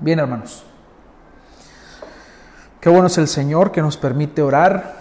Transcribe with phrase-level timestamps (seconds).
[0.00, 0.62] Bien, hermanos.
[2.80, 4.94] Qué bueno es el Señor que nos permite orar,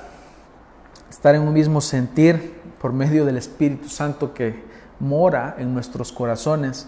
[1.07, 4.63] estar en un mismo sentir por medio del Espíritu Santo que
[4.99, 6.87] mora en nuestros corazones.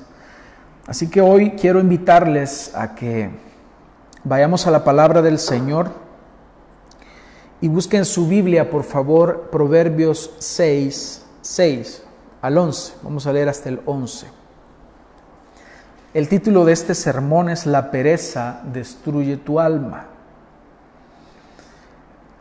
[0.87, 3.29] Así que hoy quiero invitarles a que
[4.23, 5.91] vayamos a la palabra del Señor
[7.61, 12.03] y busquen su Biblia, por favor, Proverbios 6, 6
[12.41, 12.93] al 11.
[13.03, 14.38] Vamos a leer hasta el 11.
[16.13, 20.05] El título de este sermón es La pereza destruye tu alma.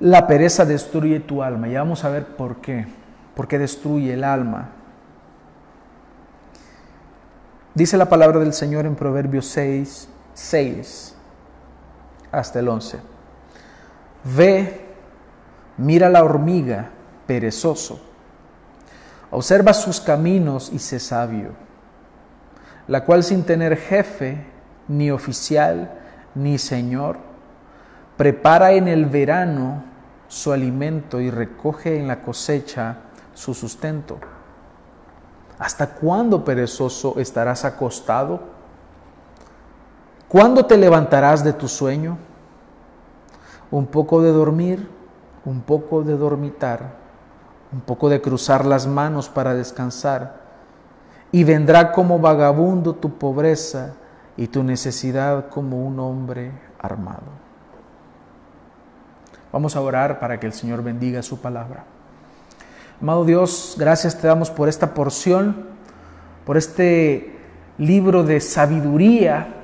[0.00, 1.68] La pereza destruye tu alma.
[1.68, 2.86] Ya vamos a ver por qué.
[3.34, 4.70] ¿Por qué destruye el alma?
[7.74, 11.14] Dice la palabra del Señor en Proverbios 6, 6
[12.32, 12.98] hasta el 11.
[14.34, 14.80] Ve,
[15.76, 16.88] mira la hormiga,
[17.26, 18.00] perezoso.
[19.30, 21.67] Observa sus caminos y sé sabio
[22.88, 24.44] la cual sin tener jefe,
[24.88, 25.92] ni oficial,
[26.34, 27.18] ni señor,
[28.16, 29.84] prepara en el verano
[30.26, 32.96] su alimento y recoge en la cosecha
[33.34, 34.18] su sustento.
[35.58, 38.40] ¿Hasta cuándo, perezoso, estarás acostado?
[40.26, 42.16] ¿Cuándo te levantarás de tu sueño?
[43.70, 44.88] Un poco de dormir,
[45.44, 46.96] un poco de dormitar,
[47.70, 50.47] un poco de cruzar las manos para descansar
[51.32, 53.94] y vendrá como vagabundo tu pobreza
[54.36, 57.48] y tu necesidad como un hombre armado.
[59.52, 61.84] Vamos a orar para que el Señor bendiga su palabra.
[63.00, 65.66] Amado Dios, gracias te damos por esta porción,
[66.44, 67.36] por este
[67.78, 69.54] libro de sabiduría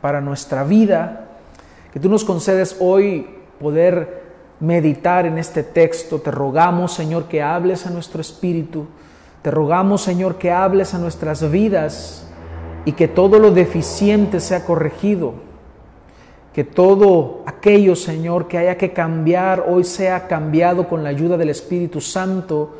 [0.00, 1.28] para nuestra vida,
[1.92, 3.26] que tú nos concedes hoy
[3.60, 4.22] poder
[4.60, 6.20] meditar en este texto.
[6.20, 8.86] Te rogamos, Señor, que hables a nuestro espíritu
[9.42, 12.24] te rogamos, Señor, que hables a nuestras vidas
[12.84, 15.34] y que todo lo deficiente sea corregido.
[16.52, 21.50] Que todo aquello, Señor, que haya que cambiar, hoy sea cambiado con la ayuda del
[21.50, 22.76] Espíritu Santo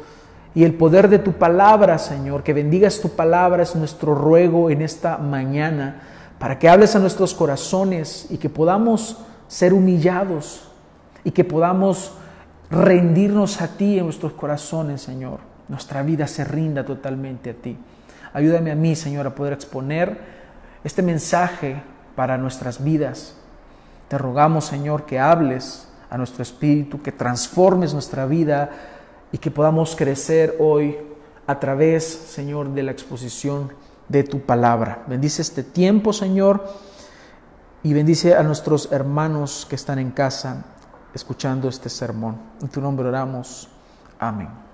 [0.54, 2.44] y el poder de tu palabra, Señor.
[2.44, 6.02] Que bendigas tu palabra, es nuestro ruego en esta mañana,
[6.38, 9.16] para que hables a nuestros corazones y que podamos
[9.48, 10.68] ser humillados
[11.24, 12.12] y que podamos
[12.70, 17.76] rendirnos a ti en nuestros corazones, Señor nuestra vida se rinda totalmente a ti.
[18.32, 20.18] Ayúdame a mí, Señor, a poder exponer
[20.84, 21.82] este mensaje
[22.16, 23.36] para nuestras vidas.
[24.08, 28.70] Te rogamos, Señor, que hables a nuestro espíritu, que transformes nuestra vida
[29.32, 30.96] y que podamos crecer hoy
[31.46, 33.72] a través, Señor, de la exposición
[34.08, 35.04] de tu palabra.
[35.06, 36.66] Bendice este tiempo, Señor,
[37.82, 40.64] y bendice a nuestros hermanos que están en casa
[41.14, 42.36] escuchando este sermón.
[42.60, 43.68] En tu nombre oramos.
[44.18, 44.71] Amén.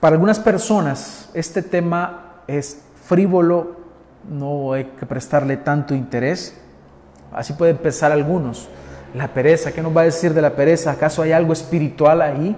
[0.00, 3.76] Para algunas personas este tema es frívolo,
[4.26, 6.56] no hay que prestarle tanto interés.
[7.32, 8.66] Así pueden pensar algunos.
[9.14, 10.92] La pereza, ¿qué nos va a decir de la pereza?
[10.92, 12.56] ¿Acaso hay algo espiritual ahí?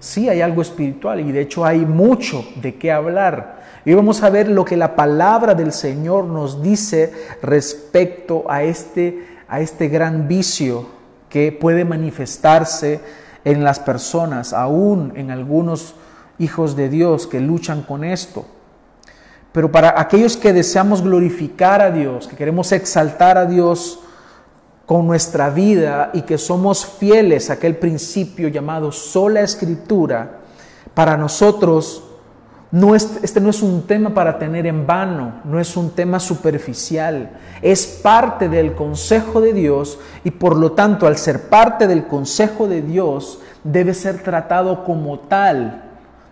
[0.00, 3.60] Sí, hay algo espiritual y de hecho hay mucho de qué hablar.
[3.84, 9.26] Y vamos a ver lo que la palabra del Señor nos dice respecto a este,
[9.46, 10.86] a este gran vicio
[11.28, 13.00] que puede manifestarse
[13.44, 15.94] en las personas, aún en algunos
[16.40, 18.44] hijos de Dios que luchan con esto.
[19.52, 24.00] Pero para aquellos que deseamos glorificar a Dios, que queremos exaltar a Dios
[24.86, 30.38] con nuestra vida y que somos fieles a aquel principio llamado sola escritura,
[30.94, 32.04] para nosotros
[32.72, 37.30] no este no es un tema para tener en vano, no es un tema superficial,
[37.62, 42.68] es parte del consejo de Dios y por lo tanto al ser parte del consejo
[42.68, 45.89] de Dios debe ser tratado como tal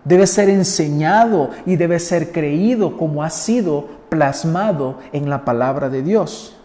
[0.09, 6.01] debe ser enseñado y debe ser creído como ha sido plasmado en la palabra de
[6.01, 6.55] Dios.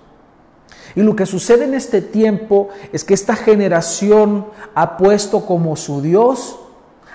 [0.95, 6.01] Y lo que sucede en este tiempo es que esta generación ha puesto como su
[6.01, 6.59] Dios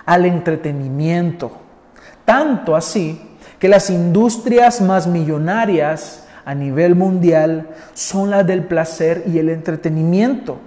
[0.06, 1.52] al entretenimiento.
[2.26, 3.20] Tanto así
[3.58, 10.58] que las industrias más millonarias a nivel mundial son las del placer y el entretenimiento.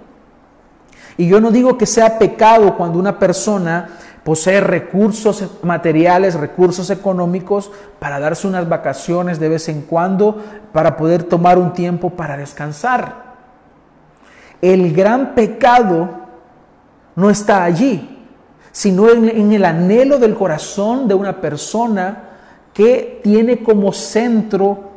[1.15, 3.87] Y yo no digo que sea pecado cuando una persona
[4.23, 10.41] posee recursos materiales, recursos económicos para darse unas vacaciones de vez en cuando,
[10.71, 13.33] para poder tomar un tiempo para descansar.
[14.61, 16.09] El gran pecado
[17.15, 18.25] no está allí,
[18.71, 22.29] sino en, el anhelo del corazón de una persona
[22.73, 24.91] que tiene como centro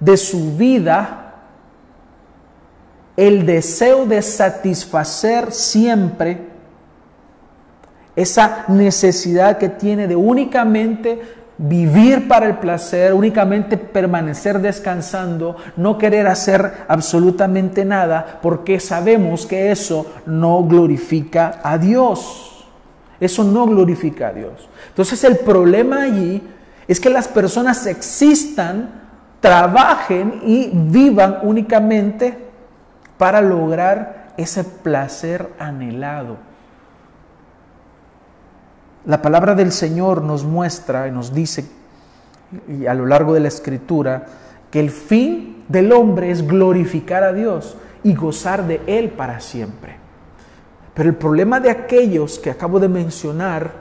[0.00, 1.24] de su vida
[3.16, 6.47] el deseo de satisfacer siempre
[8.18, 11.20] esa necesidad que tiene de únicamente
[11.56, 19.70] vivir para el placer, únicamente permanecer descansando, no querer hacer absolutamente nada, porque sabemos que
[19.70, 22.66] eso no glorifica a Dios.
[23.20, 24.68] Eso no glorifica a Dios.
[24.88, 26.42] Entonces el problema allí
[26.88, 28.90] es que las personas existan,
[29.38, 32.36] trabajen y vivan únicamente
[33.16, 36.47] para lograr ese placer anhelado.
[39.06, 41.78] La palabra del Señor nos muestra y nos dice
[42.68, 44.26] y a lo largo de la escritura
[44.70, 49.96] que el fin del hombre es glorificar a Dios y gozar de Él para siempre.
[50.94, 53.72] Pero el problema de aquellos que acabo de mencionar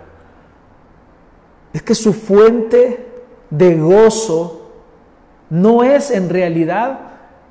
[1.73, 3.05] es que su fuente
[3.49, 4.71] de gozo
[5.49, 6.99] no es en realidad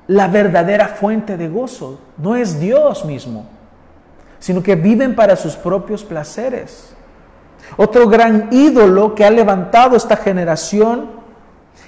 [0.06, 3.46] la verdadera fuente de gozo, no es Dios mismo,
[4.38, 6.95] sino que viven para sus propios placeres.
[7.76, 11.10] Otro gran ídolo que ha levantado esta generación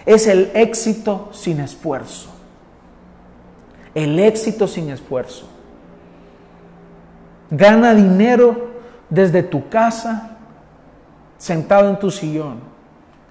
[0.04, 2.30] es el éxito sin esfuerzo.
[3.94, 5.48] El éxito sin esfuerzo.
[7.50, 8.68] Gana dinero
[9.08, 10.36] desde tu casa,
[11.38, 12.60] sentado en tu sillón.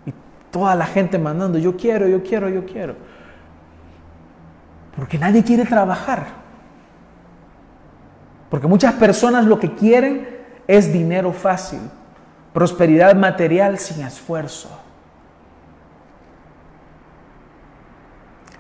[0.06, 0.14] Y
[0.50, 2.96] toda la gente mandando, yo quiero, yo quiero, yo quiero.
[4.96, 6.26] Porque nadie quiere trabajar.
[8.50, 10.28] Porque muchas personas lo que quieren
[10.68, 11.80] es dinero fácil
[12.58, 14.68] prosperidad material sin esfuerzo.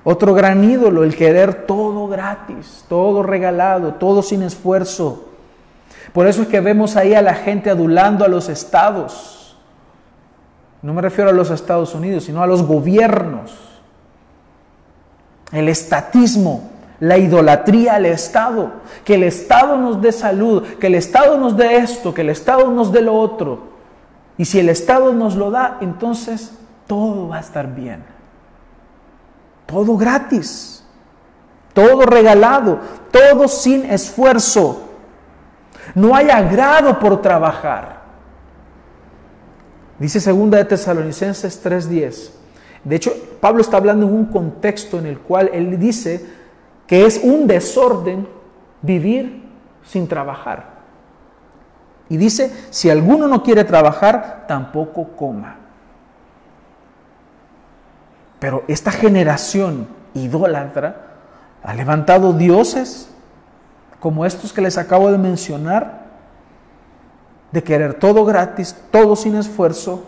[0.04, 5.30] Otro gran ídolo, el querer todo gratis, todo regalado, todo sin esfuerzo.
[6.14, 9.58] Por eso es que vemos ahí a la gente adulando a los estados.
[10.84, 13.52] No me refiero a los Estados Unidos, sino a los gobiernos.
[15.52, 18.74] El estatismo, la idolatría al Estado.
[19.04, 22.70] Que el Estado nos dé salud, que el Estado nos dé esto, que el Estado
[22.70, 23.77] nos dé lo otro.
[24.38, 26.54] Y si el Estado nos lo da, entonces
[26.86, 28.04] todo va a estar bien.
[29.66, 30.86] Todo gratis,
[31.74, 32.80] todo regalado,
[33.12, 34.84] todo sin esfuerzo.
[35.96, 37.98] No hay agrado por trabajar.
[40.00, 42.32] Dice segunda de Tesalonicenses 3:10.
[42.84, 46.26] De hecho, Pablo está hablando en un contexto en el cual él dice
[46.86, 48.28] que es un desorden
[48.82, 49.44] vivir
[49.84, 50.77] sin trabajar.
[52.10, 55.58] Y dice, si alguno no quiere trabajar, tampoco coma.
[58.40, 61.08] Pero esta generación idólatra
[61.64, 63.10] ha levantado dioses
[64.00, 66.06] como estos que les acabo de mencionar,
[67.52, 70.04] de querer todo gratis, todo sin esfuerzo,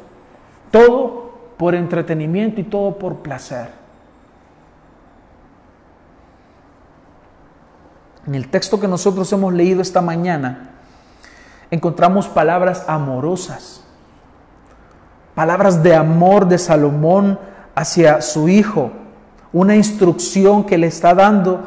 [0.72, 3.70] todo por entretenimiento y todo por placer.
[8.28, 10.70] En el texto que nosotros hemos leído esta mañana,
[11.72, 13.84] encontramos palabras amorosas,
[15.36, 17.40] palabras de amor de Salomón
[17.76, 18.92] hacia su hijo,
[19.54, 21.64] una instrucción que le está dando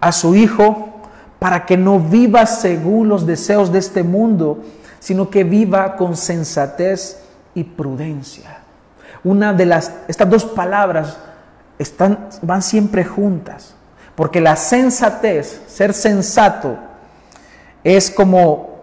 [0.00, 1.00] a su hijo
[1.38, 4.62] para que no viva según los deseos de este mundo,
[5.00, 7.20] sino que viva con sensatez
[7.54, 8.58] y prudencia.
[9.22, 11.18] Una de las estas dos palabras
[11.78, 13.74] están van siempre juntas,
[14.14, 16.76] porque la sensatez, ser sensato
[17.82, 18.73] es como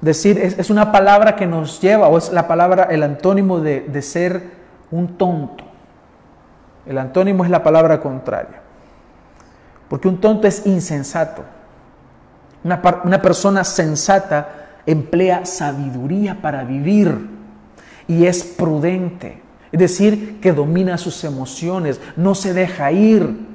[0.00, 4.02] decir, es, una palabra que nos lleva, o es la palabra, el antónimo de, de
[4.02, 4.42] ser
[4.90, 5.64] un tonto.
[6.86, 8.60] El antónimo es la palabra contraria.
[9.88, 11.42] Porque un tonto es insensato.
[12.64, 14.48] Una, una, persona sensata
[14.86, 17.28] emplea sabiduría para vivir
[18.06, 19.42] y es prudente.
[19.72, 23.48] Es decir, que domina sus emociones, no se deja ir.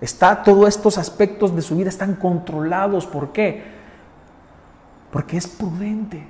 [0.00, 3.06] Está, todos estos aspectos de su vida están controlados.
[3.06, 3.73] ¿Por qué?
[5.14, 6.26] Porque es prudente.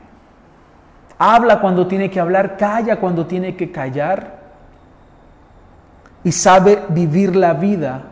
[1.18, 4.42] Habla cuando tiene que hablar, calla cuando tiene que callar
[6.22, 8.02] y sabe vivir la vida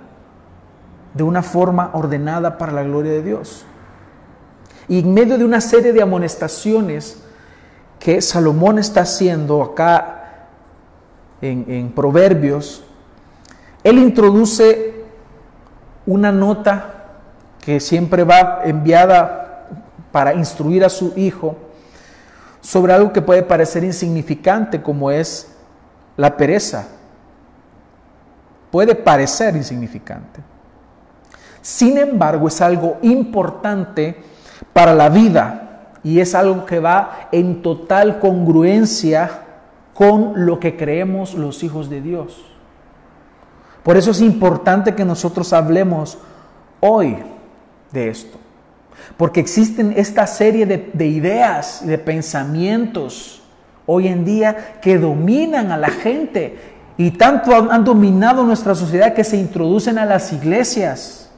[1.12, 3.67] de una forma ordenada para la gloria de Dios.
[4.88, 7.23] Y en medio de una serie de amonestaciones
[7.99, 10.47] que Salomón está haciendo acá
[11.43, 12.83] en, Proverbios,
[13.85, 15.05] él introduce
[16.07, 17.19] una nota
[17.61, 19.41] que siempre va enviada
[20.12, 21.57] para instruir a su hijo
[22.61, 25.52] sobre algo que puede parecer insignificante como es
[26.16, 26.87] la pereza.
[28.71, 30.40] Puede parecer insignificante.
[31.61, 34.23] Sin embargo, es algo importante
[34.73, 39.42] para la vida y es algo que va en total congruencia
[39.95, 42.45] con lo que creemos los hijos de Dios.
[43.83, 46.19] Por eso es importante que nosotros hablemos
[46.81, 47.19] hoy
[47.90, 48.38] de esto.
[49.16, 53.42] Porque existen esta serie de, ideas y de pensamientos
[53.87, 56.59] hoy en día que dominan a la gente
[56.97, 61.30] y tanto han, dominado nuestra sociedad que se introducen a las iglesias.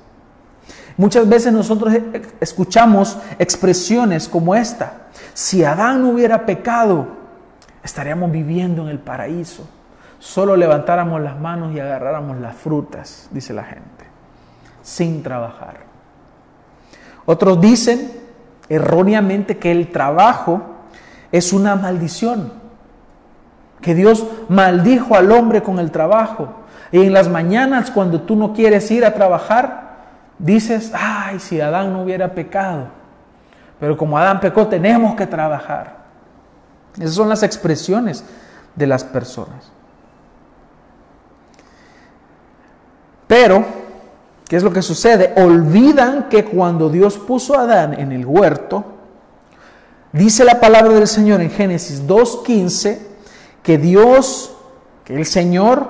[0.97, 1.93] Muchas veces nosotros
[2.41, 5.09] escuchamos expresiones como esta.
[5.33, 7.09] Si Adán hubiera pecado,
[7.83, 9.69] estaríamos viviendo en el paraíso.
[10.19, 14.05] Solo levantáramos las manos y agarráramos las frutas, dice la gente,
[14.83, 15.84] sin trabajar.
[17.27, 18.13] Otros dicen
[18.69, 20.63] erróneamente que el trabajo
[21.33, 22.53] es una maldición,
[23.81, 26.49] que Dios maldijo al hombre con el trabajo.
[26.93, 29.97] Y en las mañanas cuando tú no quieres ir a trabajar,
[30.39, 32.89] dices, ay, si Adán no hubiera pecado.
[33.81, 36.05] Pero como Adán pecó, tenemos que trabajar.
[36.99, 38.25] Esas son las expresiones
[38.75, 39.71] de las personas.
[43.27, 43.65] Pero,
[44.55, 45.35] ¿qué es lo que sucede?
[45.37, 48.85] Olvidan que cuando Dios puso a Adán en el huerto,
[50.13, 53.01] dice la palabra del Señor en Génesis 2.15,
[53.65, 54.57] que Dios,
[55.03, 55.89] que el Señor,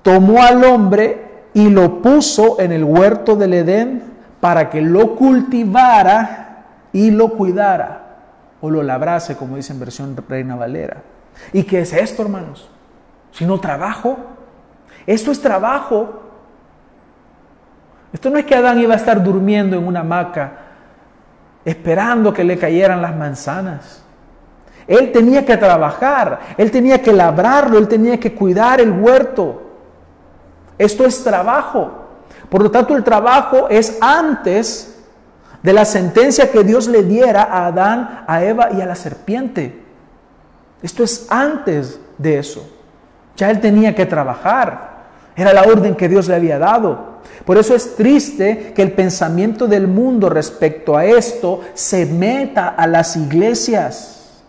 [0.00, 4.04] tomó al hombre y lo puso en el huerto del Edén
[4.40, 6.64] para que lo cultivara
[6.94, 8.16] y lo cuidara,
[8.62, 11.02] o lo labrase, como dice en versión Reina Valera.
[11.52, 12.70] ¿Y qué es esto, hermanos?
[13.30, 14.16] Si no trabajo,
[15.06, 16.22] esto es trabajo.
[18.12, 20.66] Esto no es que Adán iba a estar durmiendo en una hamaca
[21.66, 24.00] esperando que le cayeran las manzanas.
[24.86, 29.62] Él tenía que trabajar, él tenía que labrarlo, él tenía que cuidar el huerto.
[30.78, 32.04] Esto es trabajo.
[32.48, 34.96] Por lo tanto, el trabajo es antes
[35.60, 39.82] de la sentencia que Dios le diera a Adán, a Eva y a la serpiente.
[40.82, 42.64] Esto es antes de eso.
[43.36, 44.94] Ya él tenía que trabajar.
[45.34, 47.15] Era la orden que Dios le había dado.
[47.44, 52.86] Por eso es triste que el pensamiento del mundo respecto a esto se meta a
[52.86, 54.42] las iglesias,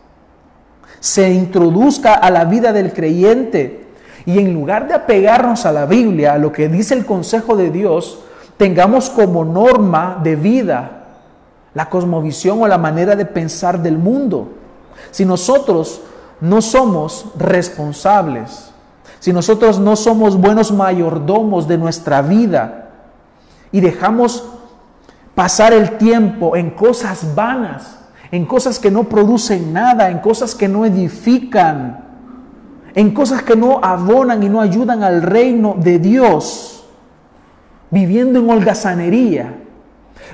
[1.00, 3.86] se introduzca a la vida del creyente
[4.26, 7.70] y en lugar de apegarnos a la Biblia, a lo que dice el consejo de
[7.70, 8.20] Dios,
[8.58, 10.98] tengamos como norma de vida
[11.74, 14.54] la cosmovisión o la manera de pensar del mundo.
[15.12, 16.02] Si nosotros
[16.42, 18.67] no somos responsables
[19.20, 22.90] si nosotros no somos buenos mayordomos de nuestra vida
[23.72, 24.44] y dejamos
[25.36, 28.00] pasar el tiempo en cosas vanas,
[28.32, 32.06] en cosas que no producen nada, en cosas que no edifican,
[32.94, 36.86] en cosas que no abonan y no ayudan al reino de Dios,
[37.90, 39.56] viviendo en holgazanería,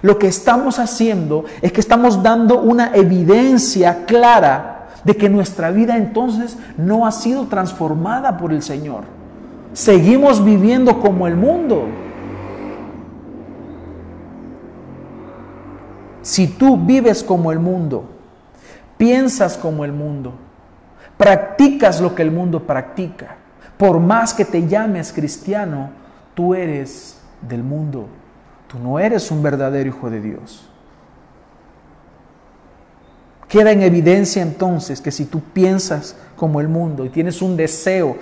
[0.01, 4.72] lo que estamos haciendo es que estamos dando una evidencia clara
[5.03, 9.03] de que nuestra vida entonces no ha sido transformada por el Señor.
[9.73, 11.87] Seguimos viviendo como el mundo.
[16.21, 18.05] Si tú vives como el mundo,
[18.97, 20.33] piensas como el mundo,
[21.17, 23.35] practicas lo que el mundo practica,
[23.77, 25.89] por más que te llames cristiano,
[26.33, 28.07] tú eres del mundo.
[28.67, 30.69] Tú no eres un verdadero hijo de Dios.
[33.53, 38.17] Queda en evidencia entonces que si tú piensas como el mundo y tienes un deseo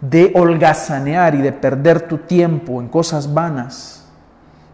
[0.00, 4.06] de holgazanear y de perder tu tiempo en cosas vanas,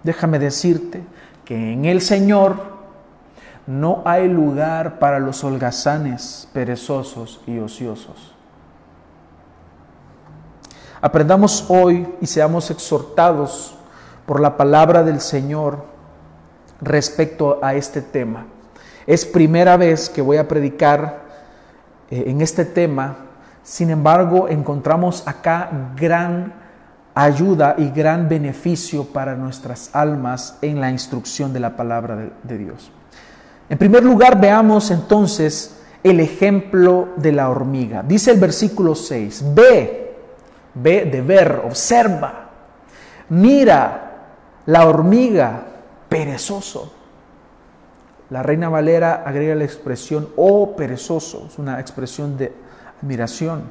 [0.04, 1.02] déjame decirte
[1.44, 2.76] que en el Señor
[3.66, 8.32] no hay lugar para los holgazanes, perezosos y ociosos.
[11.00, 13.74] Aprendamos hoy y seamos exhortados
[14.24, 15.84] por la palabra del Señor
[16.80, 18.46] respecto a este tema.
[19.06, 21.22] Es primera vez que voy a predicar
[22.10, 23.16] eh, en este tema,
[23.62, 26.52] sin embargo encontramos acá gran
[27.14, 32.58] ayuda y gran beneficio para nuestras almas en la instrucción de la palabra de, de
[32.58, 32.90] Dios.
[33.68, 38.02] En primer lugar, veamos entonces el ejemplo de la hormiga.
[38.02, 40.16] Dice el versículo 6, ve,
[40.74, 42.50] ve de ver, observa,
[43.28, 44.02] mira
[44.66, 45.62] la hormiga
[46.08, 46.95] perezoso
[48.30, 52.52] la Reina Valera agrega la expresión oh perezoso, es una expresión de
[53.00, 53.70] admiración.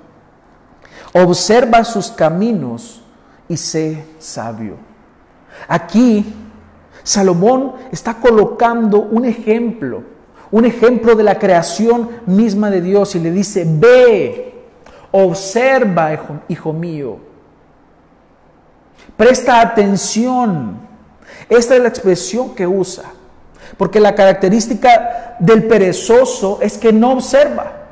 [1.14, 3.02] Observa sus caminos
[3.50, 4.78] y sé sabio.
[5.68, 6.34] Aquí
[7.04, 10.04] Salomón está colocando un ejemplo,
[10.52, 14.64] un ejemplo de la creación misma de Dios y le dice, ve,
[15.12, 17.18] observa, hijo, hijo mío,
[19.18, 20.80] presta atención.
[21.50, 23.15] Esta es la expresión que usa.
[23.78, 27.86] Porque la característica del perezoso es que no observa.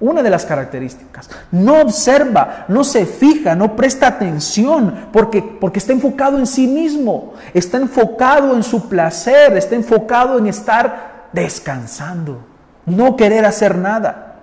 [0.00, 1.30] Una de las características.
[1.50, 7.34] No observa, no se fija, no presta atención, porque, porque está enfocado en sí mismo,
[7.54, 12.44] está enfocado en su placer, está enfocado en estar descansando,
[12.84, 14.34] no querer hacer nada.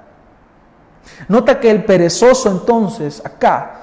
[1.27, 3.81] Nota que el perezoso entonces acá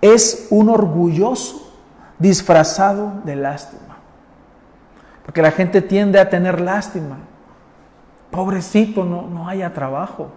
[0.00, 1.72] es un orgulloso
[2.18, 3.83] disfrazado de lástima.
[5.24, 7.18] Porque la gente tiende a tener lástima.
[8.30, 10.28] Pobrecito, no, no haya trabajo.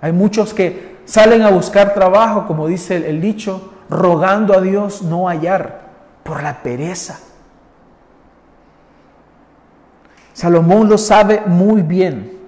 [0.00, 5.02] Hay muchos que salen a buscar trabajo, como dice el, el dicho, rogando a Dios
[5.02, 5.80] no hallar
[6.22, 7.20] por la pereza.
[10.32, 12.38] Salomón lo sabe muy bien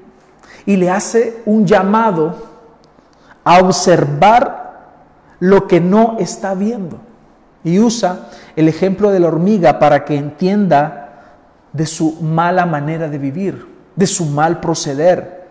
[0.67, 2.35] y le hace un llamado
[3.45, 4.67] a observar
[5.39, 6.99] lo que no está viendo.
[7.63, 11.06] Y usa el ejemplo de la hormiga para que entienda
[11.77, 15.47] de su mala manera de vivir, de su mal proceder,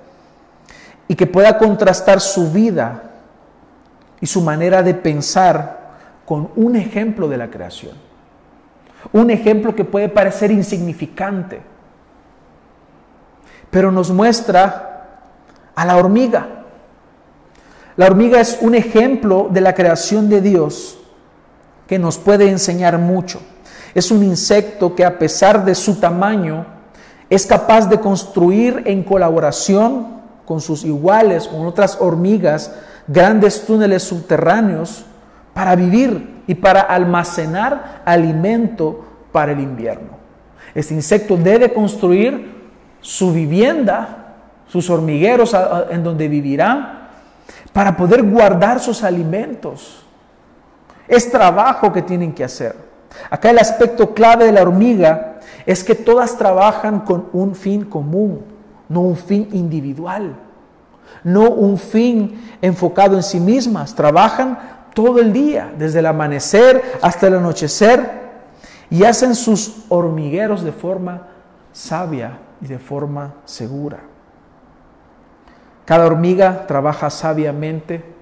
[1.08, 3.12] y que pueda contrastar su vida
[4.20, 5.86] y su manera de pensar
[6.26, 7.94] con un ejemplo de la creación.
[9.14, 11.62] Un ejemplo que puede parecer insignificante,
[13.70, 15.20] pero nos muestra
[15.76, 16.48] a la hormiga.
[17.98, 20.98] La hormiga es un ejemplo de la creación de Dios
[21.86, 23.42] que nos puede enseñar mucho.
[23.96, 26.66] Es un insecto que a pesar de su tamaño
[27.30, 32.76] es capaz de construir en colaboración con sus iguales, con otras hormigas,
[33.08, 35.06] grandes túneles subterráneos
[35.54, 40.18] para vivir y para almacenar alimento para el invierno.
[40.76, 42.54] Este insecto debe construir
[43.00, 44.36] su vivienda,
[44.68, 45.56] sus hormigueros
[45.90, 47.12] en donde vivirá,
[47.72, 50.04] para poder guardar sus alimentos.
[51.08, 52.85] Es trabajo que tienen que hacer.
[53.30, 58.42] Acá el aspecto clave de la hormiga es que todas trabajan con un fin común,
[58.90, 60.36] no un fin individual,
[61.24, 63.96] no un fin enfocado en sí mismas.
[63.96, 64.60] Trabajan
[64.94, 68.26] todo el día, desde el amanecer hasta el anochecer,
[68.90, 71.28] y hacen sus hormigueros de forma
[71.74, 74.00] sabia y de forma segura.
[75.86, 78.14] Cada hormiga trabaja sabiamente.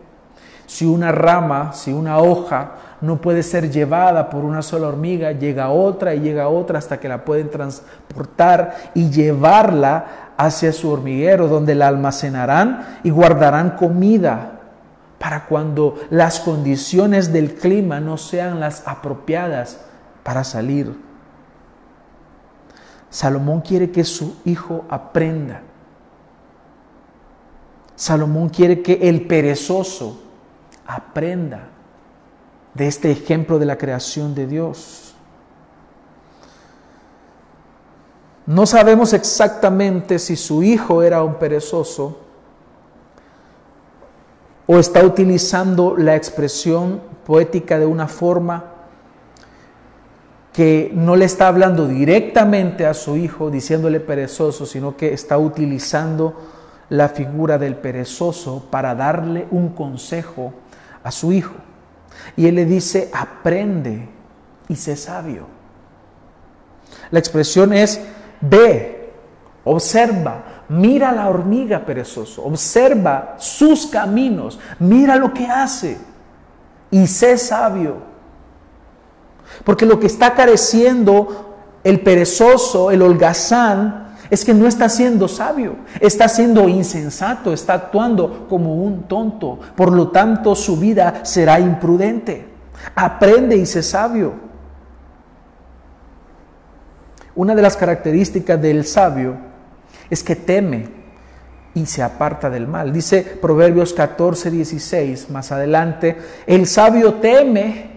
[0.66, 2.72] Si una rama, si una hoja
[3.04, 7.10] no puede ser llevada por una sola hormiga, llega otra y llega otra hasta que
[7.10, 14.62] la pueden transportar y llevarla hacia su hormiguero donde la almacenarán y guardarán comida
[15.20, 19.82] para cuando las condiciones del clima no sean las apropiadas
[20.24, 20.98] para salir.
[23.10, 25.62] Salomón quiere que su hijo aprenda.
[27.96, 30.22] Salomón quiere que el perezoso
[30.88, 31.73] aprenda
[32.74, 35.16] de este ejemplo de la creación de Dios.
[38.46, 42.18] No sabemos exactamente si su hijo era un perezoso
[44.68, 48.66] o está utilizando la expresión poética de una forma
[50.52, 56.34] que no le está hablando directamente a su hijo diciéndole perezoso, sino que está utilizando
[56.90, 60.54] la figura del perezoso para darle un consejo
[61.04, 61.54] a su hijo.
[62.36, 64.10] Y él le dice, aprende
[64.68, 65.48] y sé sabio.
[67.12, 68.02] La expresión es,
[68.42, 69.12] ve,
[69.64, 75.98] observa, mira la hormiga perezoso, observa sus caminos, mira lo que hace
[76.92, 77.98] y sé sabio.
[79.64, 84.03] Porque lo que está careciendo el perezoso, el holgazán,
[84.34, 89.60] es que no está siendo sabio, está siendo insensato, está actuando como un tonto.
[89.76, 92.48] Por lo tanto, su vida será imprudente.
[92.96, 94.34] Aprende y sé sabio.
[97.36, 99.38] Una de las características del sabio
[100.10, 100.90] es que teme
[101.76, 102.92] y se aparta del mal.
[102.92, 106.18] Dice Proverbios 14, 16, más adelante,
[106.48, 107.92] el sabio teme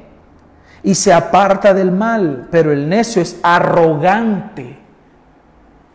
[0.82, 4.84] y se aparta del mal, pero el necio es arrogante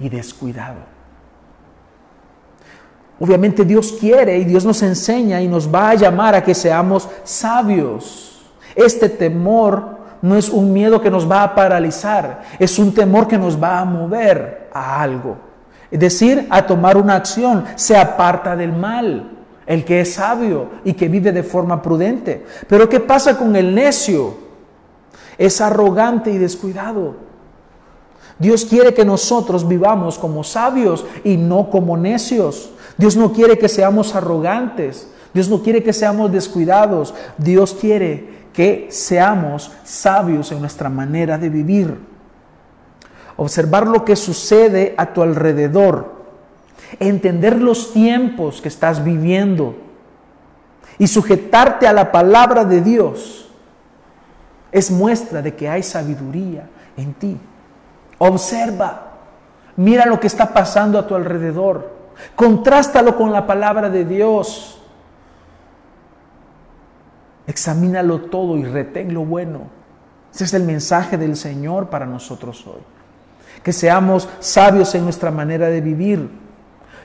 [0.02, 0.80] y descuidado.
[3.20, 7.08] Obviamente Dios quiere y Dios nos enseña y nos va a llamar a que seamos
[7.24, 8.42] sabios.
[8.76, 13.38] Este temor no es un miedo que nos va a paralizar, es un temor que
[13.38, 15.38] nos va a mover a algo.
[15.92, 19.30] Es decir, a tomar una acción, se aparta del mal,
[19.68, 22.44] el que es sabio y que vive de forma prudente.
[22.68, 24.36] Pero ¿qué pasa con el necio?
[25.38, 27.31] Es arrogante y descuidado.
[28.42, 32.72] Dios quiere que nosotros vivamos como sabios y no como necios.
[32.98, 35.08] Dios no quiere que seamos arrogantes.
[35.32, 37.14] Dios no quiere que seamos descuidados.
[37.38, 42.00] Dios quiere que seamos sabios en nuestra manera de vivir.
[43.38, 46.24] Observar lo que sucede a tu alrededor.
[47.00, 49.76] Entender los tiempos que estás viviendo.
[50.98, 53.52] Y sujetarte a la palabra de Dios
[54.72, 57.38] es muestra de que hay sabiduría en ti.
[58.24, 59.02] Observa,
[59.78, 61.90] mira lo que está pasando a tu alrededor.
[62.36, 64.80] Contrástalo con la palabra de Dios.
[67.48, 69.62] Examínalo todo y retén lo bueno.
[70.32, 72.84] Ese es el mensaje del Señor para nosotros hoy.
[73.64, 76.30] Que seamos sabios en nuestra manera de vivir.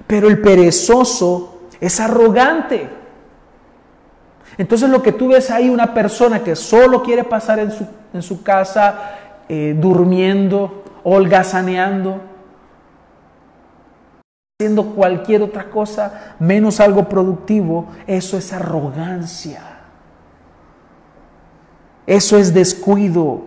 [0.07, 2.91] Pero el perezoso es arrogante.
[4.59, 9.15] Entonces lo que tú ves ahí, una persona que solo quiere pasar en su, casa
[9.49, 12.21] eh, durmiendo, holgazaneando,
[14.59, 19.63] haciendo cualquier otra cosa menos algo productivo, eso es arrogancia.
[22.09, 23.45] Eso es descuido.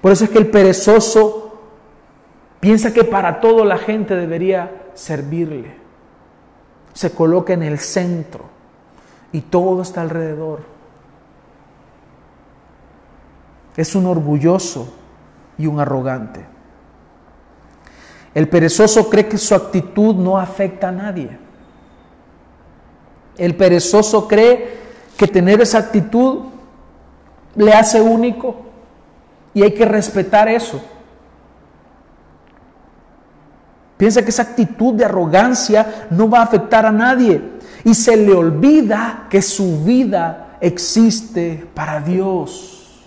[0.00, 1.60] Por eso es que el perezoso
[2.58, 5.76] piensa que para todo la gente debería servirle.
[6.94, 8.46] Se coloca en el centro
[9.30, 10.62] y todo está alrededor.
[13.76, 14.94] Es un orgulloso
[15.58, 16.44] y un arrogante.
[18.34, 21.38] El perezoso cree que su actitud no afecta a nadie.
[23.36, 24.78] El perezoso cree
[25.16, 26.44] que tener esa actitud
[27.54, 28.56] le hace único
[29.54, 30.80] y hay que respetar eso.
[33.96, 37.40] Piensa que esa actitud de arrogancia no va a afectar a nadie
[37.84, 43.04] y se le olvida que su vida existe para Dios,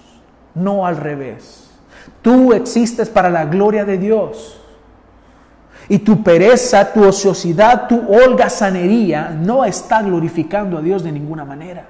[0.54, 1.65] no al revés.
[2.26, 4.60] Tú existes para la gloria de Dios.
[5.88, 11.86] Y tu pereza, tu ociosidad, tu holgazanería no está glorificando a Dios de ninguna manera.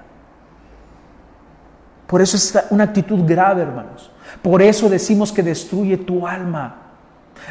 [2.06, 4.12] Por eso es una actitud grave, hermanos.
[4.42, 6.82] Por eso decimos que destruye tu alma.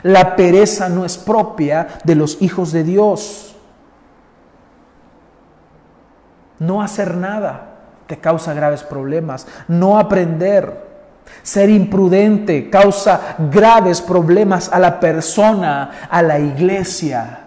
[0.02, 3.56] La pereza no es propia de los hijos de Dios.
[6.58, 9.46] No hacer nada te causa graves problemas.
[9.68, 10.83] No aprender
[11.42, 17.40] ser imprudente causa graves problemas a la persona, a la iglesia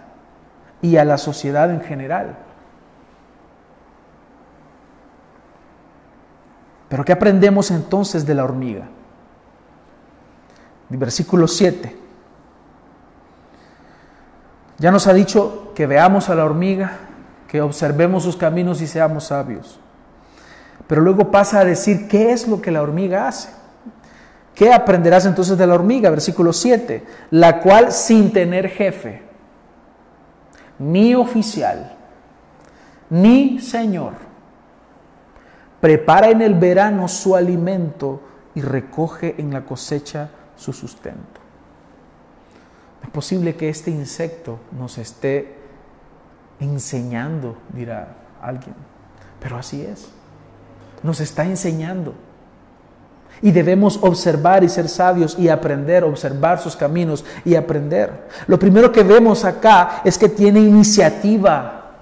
[0.80, 2.36] y a la sociedad en general.
[6.88, 8.86] Pero ¿qué aprendemos entonces de la hormiga?
[10.88, 11.96] Versículo 7.
[14.78, 16.92] Ya nos ha dicho que veamos a la hormiga,
[17.48, 19.80] que observemos sus caminos y seamos sabios.
[20.86, 23.57] Pero luego pasa a decir qué es lo que la hormiga hace.
[24.58, 26.10] ¿Qué aprenderás entonces de la hormiga?
[26.10, 27.04] Versículo 7.
[27.30, 29.22] La cual sin tener jefe,
[30.80, 31.96] ni oficial,
[33.08, 34.14] ni señor,
[35.80, 38.20] prepara en el verano su alimento
[38.56, 41.40] y recoge en la cosecha su sustento.
[43.04, 45.54] Es posible que este insecto nos esté
[46.58, 48.74] enseñando, dirá alguien,
[49.38, 50.08] pero así es.
[51.04, 52.14] Nos está enseñando
[53.42, 58.28] y debemos observar y ser sabios y aprender, observar sus caminos y aprender.
[58.46, 61.92] Lo primero que vemos acá es que tiene iniciativa.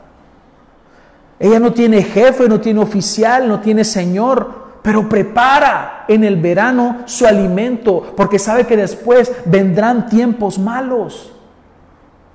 [1.39, 7.03] Ella no tiene jefe, no tiene oficial, no tiene señor, pero prepara en el verano
[7.07, 11.33] su alimento porque sabe que después vendrán tiempos malos.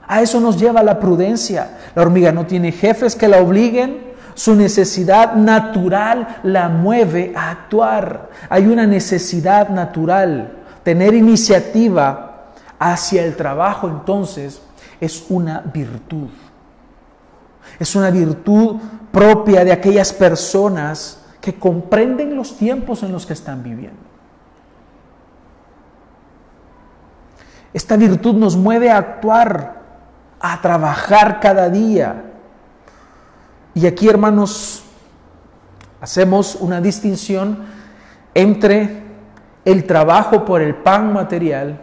[0.06, 1.78] A eso nos lleva la prudencia.
[1.96, 4.11] La hormiga no tiene jefes que la obliguen,
[4.42, 8.32] su necesidad natural la mueve a actuar.
[8.50, 10.58] Hay una necesidad natural.
[10.82, 12.48] Tener iniciativa
[12.80, 14.60] hacia el trabajo entonces
[15.00, 16.30] es una virtud.
[17.78, 18.78] Es una virtud
[19.12, 24.02] propia de aquellas personas que comprenden los tiempos en los que están viviendo.
[27.72, 29.84] Esta virtud nos mueve a actuar,
[30.40, 32.31] a trabajar cada día,
[33.74, 34.84] y aquí, hermanos,
[36.02, 37.60] hacemos una distinción
[38.34, 39.04] entre
[39.64, 41.80] el trabajo por el pan material,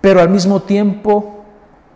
[0.00, 1.44] pero al mismo tiempo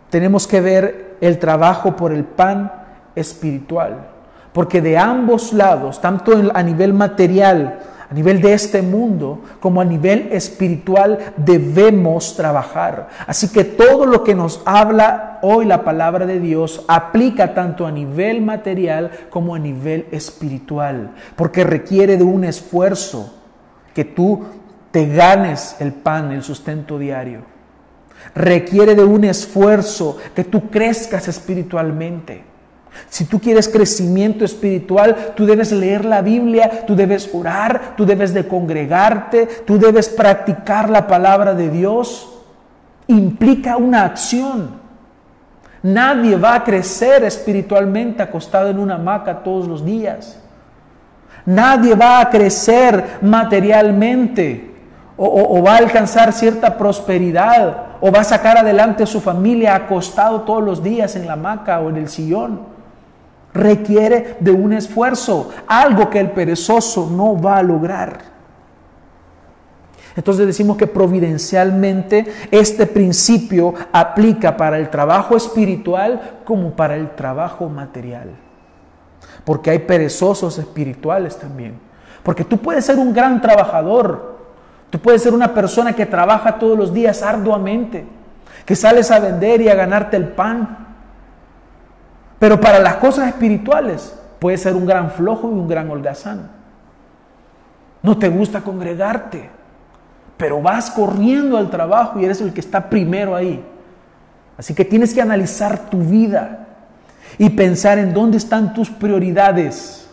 [0.09, 2.71] tenemos que ver el trabajo por el pan
[3.15, 4.07] espiritual,
[4.53, 9.85] porque de ambos lados, tanto a nivel material, a nivel de este mundo como a
[9.85, 13.09] nivel espiritual debemos trabajar.
[13.27, 17.91] Así que todo lo que nos habla hoy la palabra de Dios aplica tanto a
[17.91, 23.33] nivel material como a nivel espiritual, porque requiere de un esfuerzo
[23.93, 24.45] que tú
[24.91, 27.41] te ganes el pan, el sustento diario.
[28.33, 32.46] Requiere de un esfuerzo que tú crezcas espiritualmente.
[33.09, 38.33] Si tú quieres crecimiento espiritual, tú debes leer la Biblia, tú debes orar, tú debes
[38.33, 42.29] de congregarte, tú debes practicar la palabra de Dios.
[43.07, 44.87] Implica una acción.
[45.83, 50.39] Nadie va a crecer espiritualmente acostado en una hamaca todos los días.
[51.45, 54.75] Nadie va a crecer materialmente
[55.15, 59.75] o, o va a alcanzar cierta prosperidad o va a sacar adelante a su familia
[59.75, 62.76] acostado todos los días en la hamaca o en el sillón.
[63.57, 68.37] Requiere de un esfuerzo, algo que el perezoso no va a lograr.
[70.15, 77.69] Entonces decimos que providencialmente este principio aplica para el trabajo espiritual como para el trabajo
[77.69, 78.29] material.
[79.45, 81.79] Porque hay perezosos espirituales también.
[82.23, 84.37] Porque tú puedes ser un gran trabajador.
[84.89, 88.05] Tú puedes ser una persona que trabaja todos los días arduamente.
[88.65, 90.86] Que sales a vender y a ganarte el pan.
[92.39, 96.51] Pero para las cosas espirituales puedes ser un gran flojo y un gran holgazán.
[98.03, 99.57] No te gusta congregarte
[100.37, 103.63] pero vas corriendo al trabajo y eres el que está primero ahí.
[104.57, 106.67] Así que tienes que analizar tu vida
[107.37, 110.07] y pensar en dónde están tus prioridades.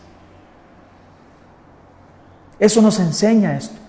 [2.59, 3.79] Eso nos enseña esto.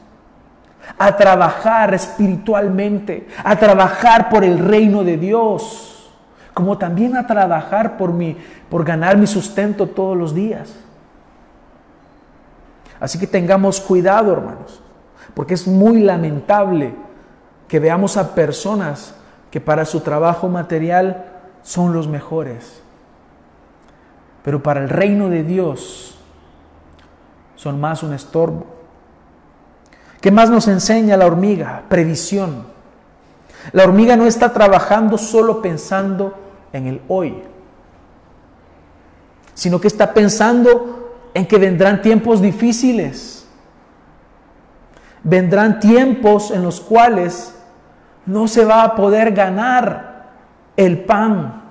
[0.98, 5.85] A trabajar espiritualmente, a trabajar por el reino de Dios,
[6.56, 8.36] como también a trabajar por mi
[8.70, 10.74] por ganar mi sustento todos los días.
[12.98, 14.80] Así que tengamos cuidado, hermanos
[15.36, 16.94] porque es muy lamentable
[17.68, 19.14] que veamos a personas
[19.50, 21.26] que para su trabajo material
[21.62, 22.80] son los mejores,
[24.42, 26.16] pero para el reino de Dios
[27.54, 28.64] son más un estorbo.
[30.22, 31.82] ¿Qué más nos enseña la hormiga?
[31.90, 32.64] Previsión.
[33.72, 36.32] La hormiga no está trabajando solo pensando
[36.76, 37.42] en el hoy,
[39.54, 43.36] sino que está pensando en que vendrán tiempos difíciles
[45.26, 47.52] vendrán tiempos en los cuales
[48.26, 50.26] no se va a poder ganar
[50.76, 51.64] el pan.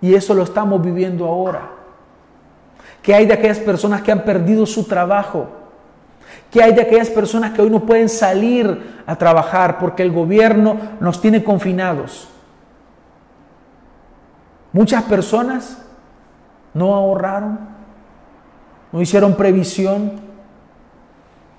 [0.00, 1.70] Y eso lo estamos viviendo ahora.
[3.00, 5.48] ¿Qué hay de aquellas personas que han perdido su trabajo?
[6.50, 10.76] ¿Qué hay de aquellas personas que hoy no pueden salir a trabajar porque el gobierno
[10.98, 12.28] nos tiene confinados?
[14.72, 15.82] Muchas personas
[16.74, 17.58] no ahorraron,
[18.92, 20.20] no hicieron previsión,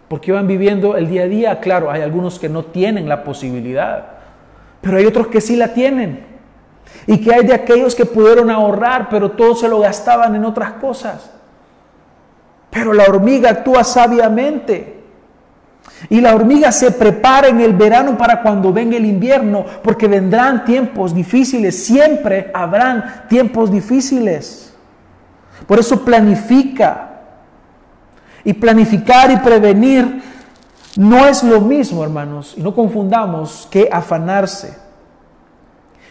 [0.07, 1.59] porque van viviendo el día a día.
[1.59, 4.05] Claro, hay algunos que no tienen la posibilidad,
[4.81, 6.27] pero hay otros que sí la tienen.
[7.05, 10.73] Y que hay de aquellos que pudieron ahorrar, pero todo se lo gastaban en otras
[10.73, 11.31] cosas.
[12.71, 14.98] Pero la hormiga actúa sabiamente.
[16.09, 20.65] Y la hormiga se prepara en el verano para cuando venga el invierno, porque vendrán
[20.65, 24.73] tiempos difíciles, siempre habrán tiempos difíciles.
[25.67, 27.09] Por eso planifica,
[28.43, 30.21] y planificar y prevenir
[30.95, 34.77] no es lo mismo, hermanos, y no confundamos que afanarse.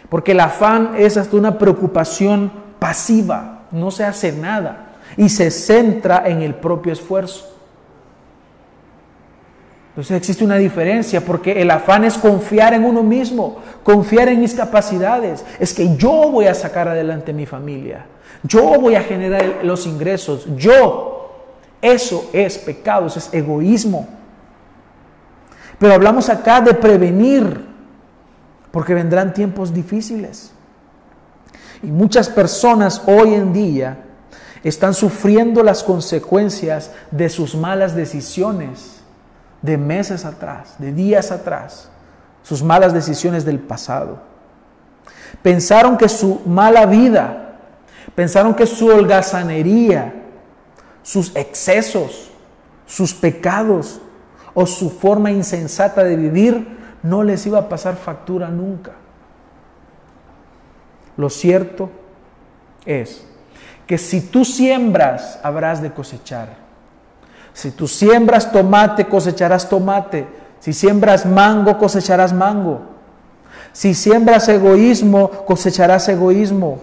[0.09, 6.23] Porque el afán es hasta una preocupación pasiva, no se hace nada y se centra
[6.27, 7.58] en el propio esfuerzo.
[9.99, 14.55] Entonces existe una diferencia porque el afán es confiar en uno mismo, confiar en mis
[14.55, 15.45] capacidades.
[15.59, 18.07] Es que yo voy a sacar adelante mi familia,
[18.45, 21.43] yo voy a generar los ingresos, yo
[21.83, 24.07] eso es pecado, eso es egoísmo.
[25.81, 27.67] Pero hablamos acá de prevenir,
[28.71, 30.53] porque vendrán tiempos difíciles.
[31.83, 33.99] Y muchas personas hoy en día
[34.63, 38.98] están sufriendo las consecuencias de sus malas decisiones
[39.63, 41.91] de meses atrás, de días atrás,
[42.43, 44.21] sus malas decisiones del pasado.
[45.43, 47.57] Pensaron que su mala vida,
[48.15, 50.15] pensaron que su holgazanería,
[51.03, 52.31] sus excesos,
[52.87, 54.01] sus pecados
[54.55, 58.93] o su forma insensata de vivir no les iba a pasar factura nunca.
[61.17, 61.91] Lo cierto
[62.85, 63.25] es
[63.87, 66.68] que si tú siembras, habrás de cosechar.
[67.59, 70.29] Si tú siembras tomate, cosecharás tomate.
[70.61, 72.83] Si siembras mango, cosecharás mango.
[73.73, 76.79] Si siembras egoísmo, cosecharás egoísmo.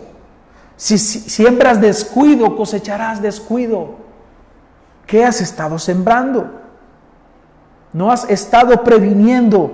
[0.75, 3.91] Si siembras descuido, cosecharás descuido.
[5.07, 6.51] ¿Qué has estado sembrando?
[7.93, 9.71] No has estado previniendo.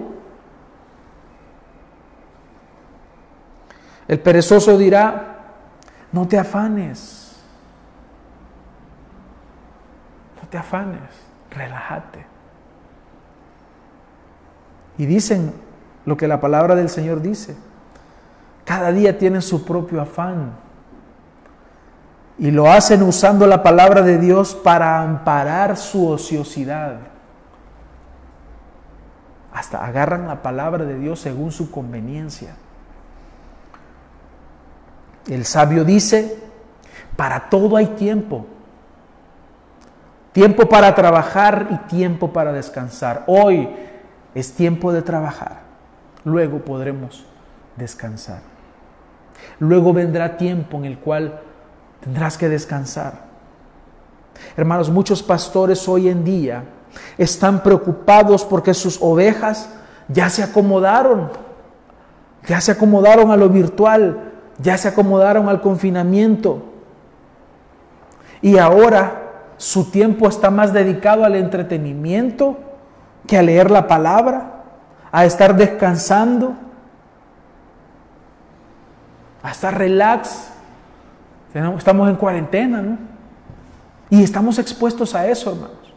[4.08, 5.40] El perezoso dirá,
[6.12, 7.22] no te afanes.
[10.41, 11.00] No te afanes,
[11.50, 12.26] relájate.
[14.98, 15.54] Y dicen
[16.06, 17.56] lo que la palabra del Señor dice.
[18.66, 20.52] Cada día tiene su propio afán.
[22.38, 26.98] Y lo hacen usando la palabra de Dios para amparar su ociosidad.
[29.54, 32.56] Hasta agarran la palabra de Dios según su conveniencia.
[35.28, 36.40] El sabio dice,
[37.16, 38.48] para todo hay tiempo.
[40.32, 43.24] Tiempo para trabajar y tiempo para descansar.
[43.28, 43.68] Hoy
[44.34, 45.60] es tiempo de trabajar.
[46.24, 47.26] Luego podremos
[47.76, 48.40] descansar.
[49.60, 51.42] Luego vendrá tiempo en el cual
[52.00, 53.32] tendrás que descansar.
[54.56, 56.64] Hermanos, muchos pastores hoy en día
[57.18, 59.70] están preocupados porque sus ovejas
[60.08, 61.30] ya se acomodaron,
[62.48, 66.64] ya se acomodaron a lo virtual, ya se acomodaron al confinamiento.
[68.42, 69.21] Y ahora
[69.62, 72.58] su tiempo está más dedicado al entretenimiento
[73.28, 74.64] que a leer la palabra,
[75.12, 76.56] a estar descansando,
[79.44, 80.50] a estar relax.
[81.78, 82.98] Estamos en cuarentena, ¿no?
[84.10, 85.94] Y estamos expuestos a eso, hermanos.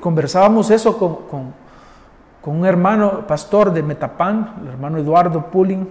[0.00, 1.54] Conversábamos eso con,
[2.46, 5.88] un hermano pastor de Metapán, el hermano Eduardo Pulling,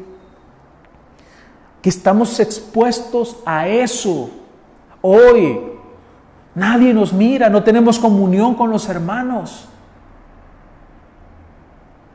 [1.81, 4.29] que estamos expuestos a eso
[5.01, 5.59] hoy.
[6.55, 9.69] Nadie nos mira, no tenemos comunión con los hermanos.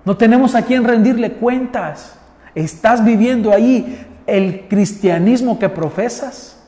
[0.05, 2.19] No tenemos a quien rendirle cuentas.
[2.55, 6.61] ¿Estás viviendo ahí el cristianismo que profesas?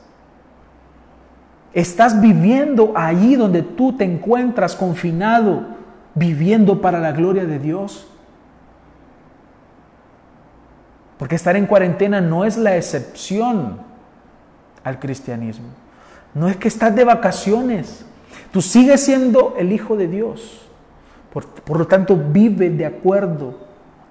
[1.73, 5.65] ¿Estás viviendo ahí donde tú te encuentras confinado,
[6.13, 8.07] viviendo para la gloria de Dios?
[11.17, 13.79] Porque estar en cuarentena no es la excepción
[14.83, 15.67] al cristianismo.
[16.35, 18.05] No es que estás de vacaciones.
[18.51, 20.67] Tú sigues siendo el Hijo de Dios.
[21.33, 23.55] Por, por, lo tanto, vive de acuerdo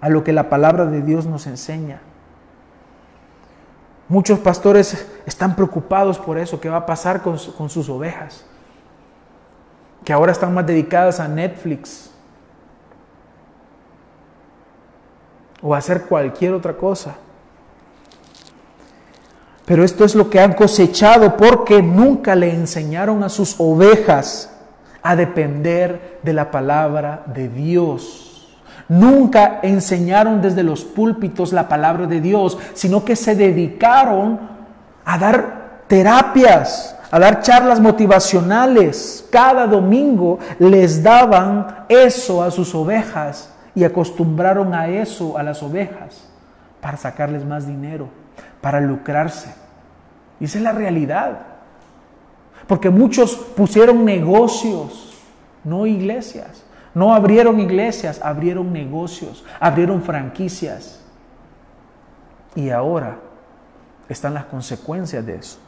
[0.00, 2.00] a lo que la palabra de Dios nos enseña.
[4.08, 8.44] Muchos pastores están preocupados por eso, qué va a pasar con, sus ovejas,
[10.04, 12.10] que ahora están más dedicadas a Netflix
[15.62, 17.16] o a hacer cualquier otra cosa.
[19.64, 24.50] Pero esto es lo que han cosechado porque nunca le enseñaron a sus ovejas
[25.02, 28.58] a depender de la palabra de Dios.
[28.88, 34.40] Nunca enseñaron desde los púlpitos la palabra de Dios, sino que se dedicaron
[35.04, 39.26] a dar terapias, a dar charlas motivacionales.
[39.30, 46.28] Cada domingo les daban eso a sus ovejas y acostumbraron a eso a las ovejas
[46.80, 48.08] para sacarles más dinero,
[48.64, 49.54] para lucrarse.
[50.40, 51.40] Y esa es la realidad.
[52.66, 55.22] Porque muchos pusieron negocios,
[55.64, 56.64] no iglesias.
[56.94, 61.02] No abrieron iglesias, abrieron negocios, abrieron franquicias.
[62.54, 63.18] Y ahora
[64.08, 65.58] están las consecuencias de eso.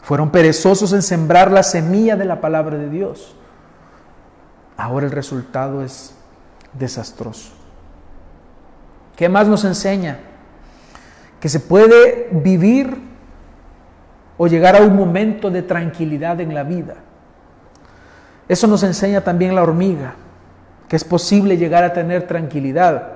[0.00, 3.36] Fueron perezosos en sembrar la semilla de la palabra de Dios.
[4.78, 6.16] Ahora el resultado es
[6.72, 7.52] desastroso.
[9.16, 10.18] ¿Qué más nos enseña?
[11.40, 12.96] Que se puede vivir
[14.38, 16.96] o llegar a un momento de tranquilidad en la vida
[18.48, 20.14] eso nos enseña también la hormiga,
[20.88, 23.12] que es posible llegar a tener tranquilidad.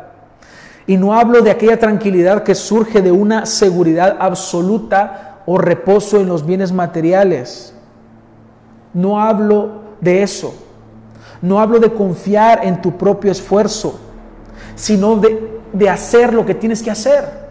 [0.87, 6.26] Y no hablo de aquella tranquilidad que surge de una seguridad absoluta o reposo en
[6.26, 7.74] los bienes materiales.
[8.92, 10.52] No hablo de eso.
[11.40, 14.00] No hablo de confiar en tu propio esfuerzo,
[14.74, 17.49] sino de, de hacer lo que tienes que hacer.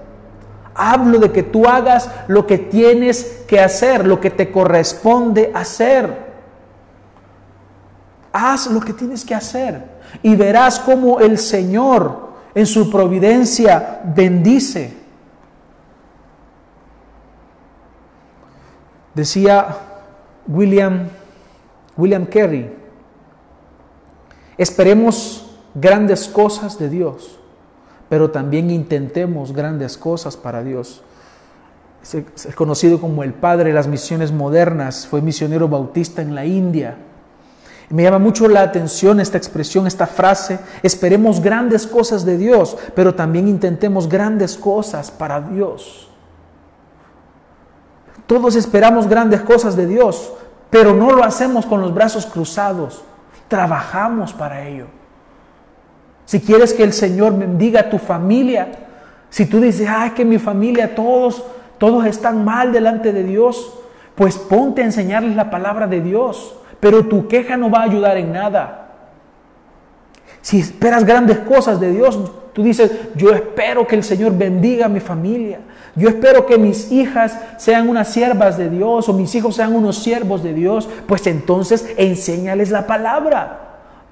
[0.82, 6.30] Hablo de que tú hagas lo que tienes que hacer, lo que te corresponde hacer.
[8.32, 9.84] Haz lo que tienes que hacer
[10.24, 14.94] y verás cómo el Señor en su providencia bendice.
[19.14, 19.76] Decía
[20.48, 21.10] William,
[21.98, 22.74] William Carey,
[24.58, 27.39] esperemos grandes cosas de Dios,
[28.10, 31.04] pero también intentemos grandes cosas para Dios.
[32.04, 36.98] Es conocido como el padre de las misiones modernas, fue misionero bautista en la India
[37.90, 43.16] me llama mucho la atención esta expresión, esta frase, esperemos grandes cosas de Dios, pero
[43.16, 46.08] también intentemos grandes cosas para Dios.
[48.28, 50.34] Todos esperamos grandes cosas de Dios,
[50.70, 53.04] pero no lo hacemos con los brazos cruzados,
[53.48, 54.86] trabajamos para ello.
[56.30, 58.68] Si quieres que el Señor bendiga a tu familia,
[59.32, 61.44] si tú dices, ay, que mi familia todos,
[61.80, 63.74] todos están mal delante de Dios,
[64.14, 68.18] pues ponte a enseñarles la palabra de Dios pero tu queja no va a ayudar
[68.18, 68.88] en nada.
[70.42, 72.18] Si esperas grandes cosas de Dios,
[72.54, 75.60] tú dices, yo espero que el Señor bendiga a mi familia.
[75.96, 79.98] Yo espero que mis hijas sean unas siervas de Dios o mis hijos sean unos
[79.98, 80.88] siervos de Dios.
[81.08, 83.69] Pues entonces enséñales la palabra.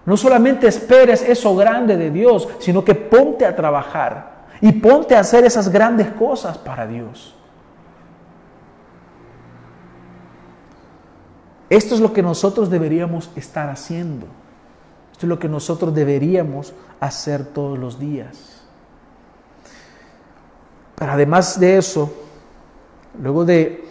[0.07, 5.19] No solamente esperes eso grande de Dios, sino que ponte a trabajar y ponte a
[5.19, 7.35] hacer esas grandes cosas para Dios.
[11.69, 14.27] Esto es lo que nosotros deberíamos estar haciendo.
[15.11, 18.61] Esto es lo que nosotros deberíamos hacer todos los días.
[20.95, 22.13] Pero además de eso,
[23.21, 23.83] luego de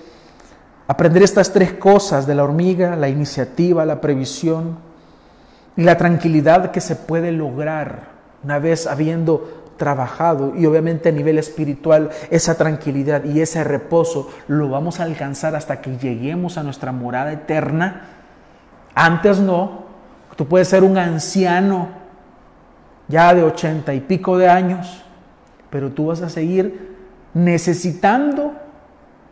[0.89, 4.86] aprender estas tres cosas de la hormiga, la iniciativa, la previsión
[5.77, 12.11] la tranquilidad que se puede lograr una vez habiendo trabajado y obviamente a nivel espiritual
[12.31, 17.33] esa tranquilidad y ese reposo lo vamos a alcanzar hasta que lleguemos a nuestra morada
[17.33, 18.09] eterna.
[18.95, 19.85] Antes no,
[20.37, 21.89] tú puedes ser un anciano
[23.09, 25.05] ya de ochenta y pico de años,
[25.71, 26.97] pero tú vas a seguir
[27.35, 28.55] necesitando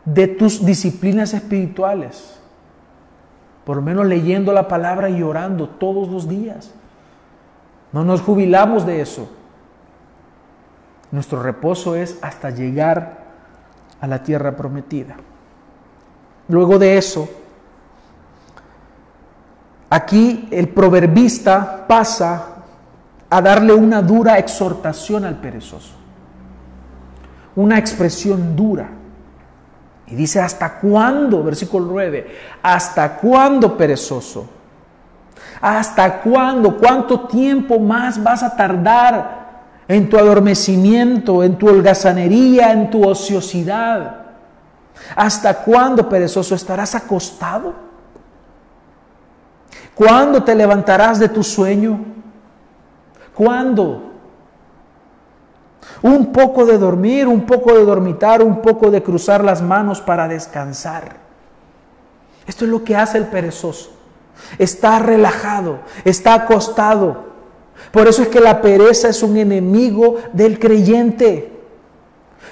[0.04, 2.38] de tus disciplinas espirituales,
[3.64, 6.70] por lo menos leyendo la palabra y orando todos los días.
[7.92, 9.28] No nos jubilamos de eso.
[11.10, 13.24] Nuestro reposo es hasta llegar
[14.00, 15.16] a la tierra prometida.
[16.48, 17.28] Luego de eso,
[19.88, 22.48] aquí el proverbista pasa
[23.30, 25.94] a darle una dura exhortación al perezoso.
[27.56, 28.90] Una expresión dura.
[30.06, 31.42] Y dice, ¿hasta cuándo?
[31.42, 32.26] Versículo 9.
[32.62, 34.48] ¿Hasta cuándo, perezoso?
[35.60, 36.76] ¿Hasta cuándo?
[36.76, 39.44] ¿Cuánto tiempo más vas a tardar
[39.88, 44.22] en tu adormecimiento, en tu holgazanería, en tu ociosidad.
[45.14, 47.74] ¿Hasta cuándo, perezoso, estarás acostado?
[49.94, 52.00] ¿Cuándo te levantarás de tu sueño?
[53.34, 54.13] ¿Cuándo?
[56.02, 60.28] Un poco de dormir, un poco de dormitar, un poco de cruzar las manos para
[60.28, 61.16] descansar.
[62.46, 63.90] Esto es lo que hace el perezoso.
[64.58, 67.34] Está relajado, está acostado
[67.90, 71.50] por eso es que la pereza es un enemigo del creyente.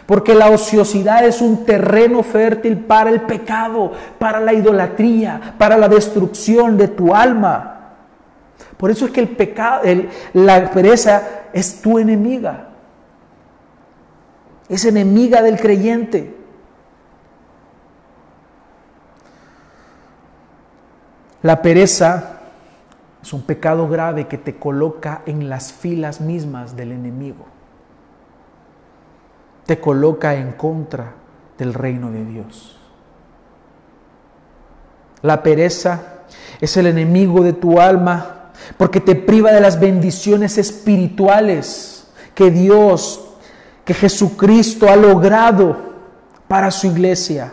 [0.07, 5.89] Porque la ociosidad es un terreno fértil para el pecado, para la idolatría, para la
[5.89, 7.69] destrucción de tu alma.
[8.77, 9.83] Por eso es que el pecado,
[10.33, 11.23] la pereza
[11.53, 12.69] es tu enemiga.
[14.73, 16.35] Es enemiga del creyente.
[21.43, 22.41] La pereza
[23.23, 27.45] es un pecado grave que te coloca en las filas mismas del enemigo.
[29.67, 31.17] Te coloca en contra
[31.59, 32.79] del reino de Dios.
[35.21, 36.23] La pereza
[36.63, 43.32] es el enemigo de tu alma porque te priva de las bendiciones espirituales que Dios,
[43.93, 45.77] que Jesucristo ha logrado
[46.49, 47.53] para su iglesia.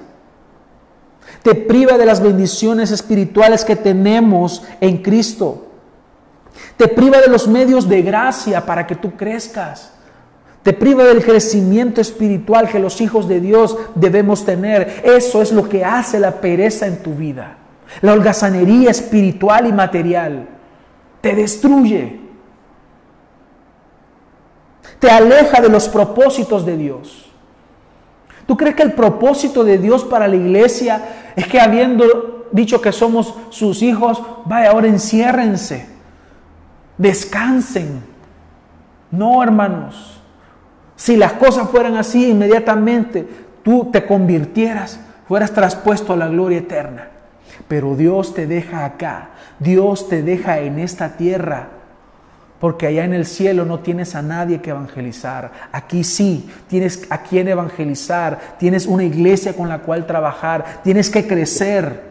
[1.43, 5.67] Te priva de las bendiciones espirituales que tenemos en Cristo.
[6.77, 9.91] Te priva de los medios de gracia para que tú crezcas.
[10.63, 15.01] Te priva del crecimiento espiritual que los hijos de Dios debemos tener.
[15.03, 17.57] Eso es lo que hace la pereza en tu vida.
[18.01, 20.47] La holgazanería espiritual y material
[21.19, 22.28] te destruye.
[24.99, 27.29] Te aleja de los propósitos de Dios.
[28.45, 32.91] ¿Tú crees que el propósito de Dios para la iglesia es que habiendo dicho que
[32.91, 35.87] somos sus hijos, vaya, ahora enciérrense,
[36.97, 38.03] descansen?
[39.11, 40.19] No, hermanos.
[40.95, 43.27] Si las cosas fueran así, inmediatamente
[43.63, 47.07] tú te convirtieras, fueras traspuesto a la gloria eterna.
[47.67, 49.29] Pero Dios te deja acá,
[49.59, 51.78] Dios te deja en esta tierra
[52.59, 55.51] porque allá en el cielo no tienes a nadie que evangelizar.
[55.71, 58.57] Aquí sí, tienes a quien evangelizar.
[58.59, 60.81] Tienes una iglesia con la cual trabajar.
[60.83, 62.09] Tienes que crecer.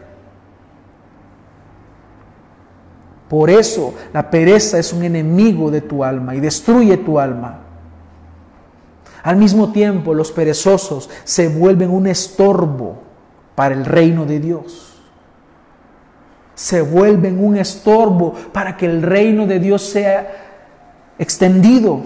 [3.29, 7.59] Por eso la pereza es un enemigo de tu alma y destruye tu alma.
[9.21, 13.03] Al mismo tiempo, los perezosos se vuelven un estorbo
[13.53, 14.88] para el reino de Dios
[16.59, 20.29] se vuelven un estorbo para que el reino de Dios sea
[21.17, 22.01] extendido.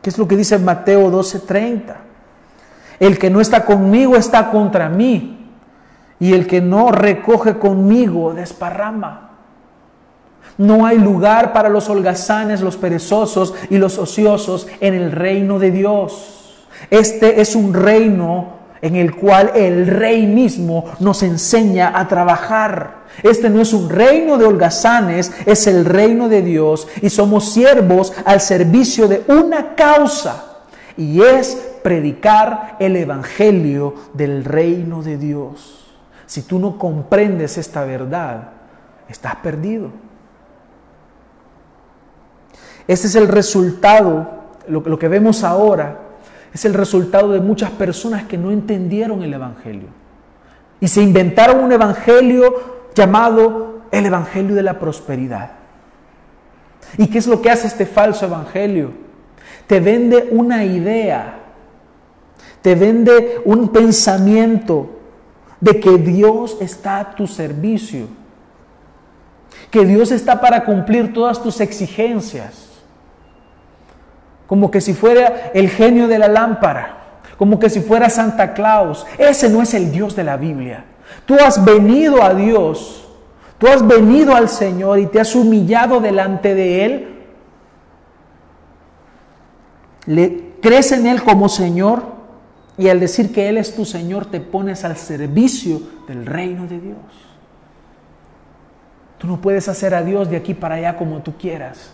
[0.00, 1.96] ¿Qué es lo que dice Mateo 12:30?
[2.98, 5.50] El que no está conmigo está contra mí,
[6.18, 9.32] y el que no recoge conmigo desparrama.
[10.56, 15.72] No hay lugar para los holgazanes, los perezosos y los ociosos en el reino de
[15.72, 16.66] Dios.
[16.88, 23.02] Este es un reino en el cual el rey mismo nos enseña a trabajar.
[23.22, 28.12] Este no es un reino de holgazanes, es el reino de Dios y somos siervos
[28.24, 30.64] al servicio de una causa
[30.96, 31.54] y es
[31.84, 35.86] predicar el evangelio del reino de Dios.
[36.26, 38.50] Si tú no comprendes esta verdad,
[39.08, 39.90] estás perdido.
[42.88, 44.28] Este es el resultado,
[44.66, 46.11] lo, lo que vemos ahora
[46.52, 49.88] es el resultado de muchas personas que no entendieron el Evangelio.
[50.80, 55.62] Y se inventaron un Evangelio llamado el Evangelio de la prosperidad.
[56.98, 58.90] ¿Y qué es lo que hace este falso evangelio?
[59.66, 61.38] Te vende una idea,
[62.60, 64.98] te vende un pensamiento
[65.60, 68.08] de que Dios está a tu servicio,
[69.70, 72.71] que Dios está para cumplir todas tus exigencias,
[74.46, 76.98] como que si fuera el genio de la lámpara,
[77.36, 79.06] como que si fuera Santa Claus.
[79.18, 80.84] Ese no es el Dios de la Biblia.
[81.26, 83.08] Tú has venido a Dios,
[83.58, 87.08] tú has venido al Señor y te has humillado delante de Él.
[90.06, 92.04] Le crees en Él como Señor
[92.78, 96.80] y al decir que Él es tu Señor te pones al servicio del reino de
[96.80, 96.96] Dios.
[99.18, 101.92] Tú no puedes hacer a Dios de aquí para allá como tú quieras.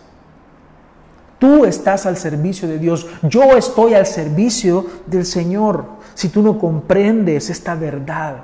[1.39, 3.07] Tú estás al servicio de Dios.
[3.23, 5.85] Yo estoy al servicio del Señor.
[6.13, 8.43] Si tú no comprendes esta verdad,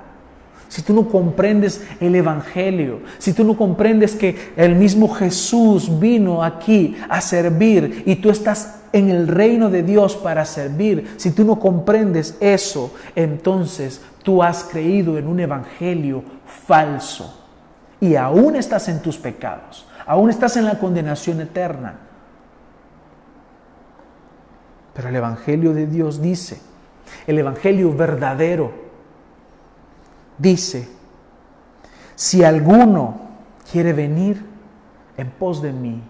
[0.69, 6.43] si tú no comprendes el Evangelio, si tú no comprendes que el mismo Jesús vino
[6.43, 11.43] aquí a servir y tú estás en el reino de Dios para servir, si tú
[11.43, 16.23] no comprendes eso, entonces tú has creído en un Evangelio
[16.65, 17.41] falso
[17.99, 21.99] y aún estás en tus pecados, aún estás en la condenación eterna.
[24.95, 26.59] Pero el Evangelio de Dios dice,
[27.27, 28.71] el Evangelio verdadero,
[30.37, 30.87] dice,
[32.15, 33.19] si alguno
[33.69, 34.43] quiere venir
[35.17, 36.01] en pos de mí,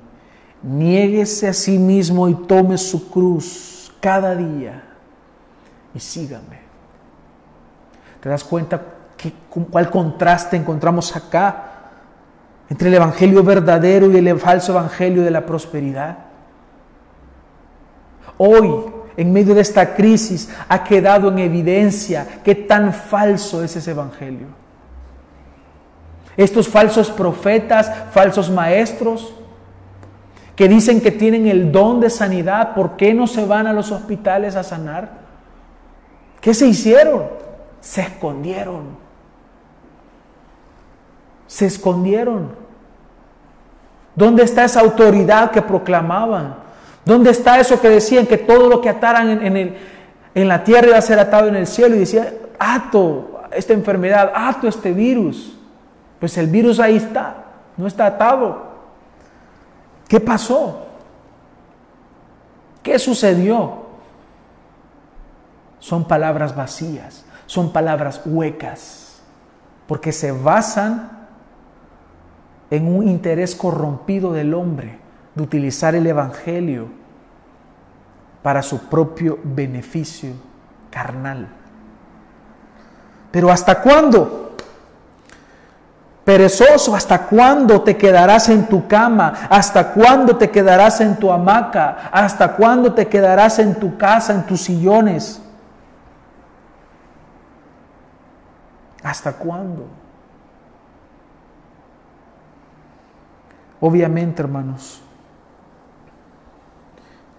[0.61, 4.83] niéguese a sí mismo y tome su cruz cada día
[5.95, 6.59] y sígame.
[8.21, 8.81] ¿Te das cuenta
[9.17, 9.33] que,
[9.71, 11.71] cuál contraste encontramos acá
[12.69, 16.24] entre el Evangelio verdadero y el falso Evangelio de la prosperidad?
[18.38, 18.71] Hoy
[19.17, 24.47] en medio de esta crisis ha quedado en evidencia qué tan falso es ese evangelio.
[26.38, 29.33] Estos falsos profetas, falsos maestros,
[30.55, 33.91] que dicen que tienen el don de sanidad, ¿por qué no se van a los
[33.91, 35.25] hospitales a sanar?
[36.41, 37.23] ¿Qué se hicieron?
[37.79, 38.83] Se escondieron.
[41.47, 42.51] Se escondieron.
[44.15, 46.64] ¿Dónde está esa autoridad que proclamaban?
[47.05, 49.77] ¿Dónde está eso que decían que todo lo que ataran en,
[50.33, 51.95] en la tierra iba a ser atado en el cielo?
[51.95, 55.55] Y decía, ato esta enfermedad, ato este virus.
[56.19, 57.45] Pues el virus ahí está,
[57.77, 58.65] no está atado.
[60.07, 60.87] ¿Qué pasó?
[62.81, 63.85] ¿Qué sucedió?
[65.79, 69.21] Son palabras vacías, son palabras huecas,
[69.87, 71.27] porque se basan
[72.71, 75.04] en un interés corrompido del hombre
[75.36, 76.88] de utilizar el Evangelio
[78.41, 80.31] para su propio beneficio
[80.89, 81.47] carnal.
[83.31, 84.55] Pero ¿hasta cuándo?
[86.23, 89.33] Perezoso, ¿hasta cuándo te quedarás en tu cama?
[89.49, 92.09] ¿Hasta cuándo te quedarás en tu hamaca?
[92.11, 95.41] ¿Hasta cuándo te quedarás en tu casa, en tus sillones?
[99.03, 99.86] ¿Hasta cuándo?
[103.79, 105.03] Obviamente, hermanos,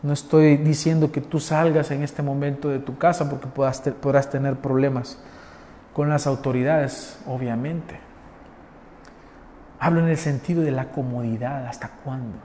[0.07, 4.55] no estoy diciendo que tú salgas en este momento de tu casa porque podrás tener
[4.55, 5.19] problemas
[5.93, 7.99] con las autoridades, obviamente.
[9.81, 12.39] Hablo en el sentido de la comodidad, ¿hasta cuándo?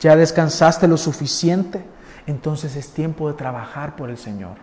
[0.00, 1.84] ¿Ya descansaste lo suficiente?
[2.28, 4.58] Entonces es tiempo de trabajar por el Señor.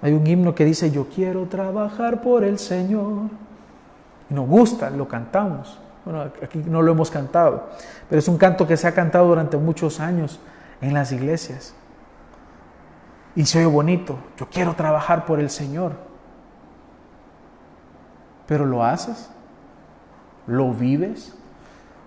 [0.00, 3.47] Hay un himno que dice, yo quiero trabajar por el Señor
[4.30, 5.78] nos gusta, lo cantamos.
[6.04, 7.68] Bueno, aquí no lo hemos cantado,
[8.08, 10.40] pero es un canto que se ha cantado durante muchos años
[10.80, 11.74] en las iglesias.
[13.34, 15.92] Y se oye bonito, yo quiero trabajar por el Señor.
[18.46, 19.30] Pero ¿lo haces?
[20.46, 21.34] ¿Lo vives?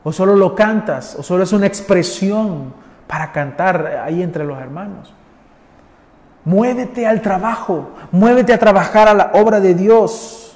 [0.04, 1.16] ¿O solo lo cantas?
[1.16, 2.74] ¿O solo es una expresión
[3.08, 5.14] para cantar ahí entre los hermanos?
[6.44, 10.51] Muévete al trabajo, muévete a trabajar a la obra de Dios.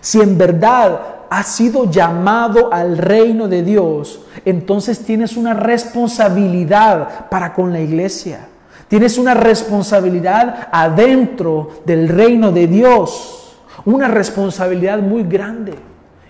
[0.00, 7.52] Si en verdad has sido llamado al reino de Dios, entonces tienes una responsabilidad para
[7.52, 8.48] con la iglesia.
[8.88, 13.56] Tienes una responsabilidad adentro del reino de Dios.
[13.84, 15.74] Una responsabilidad muy grande.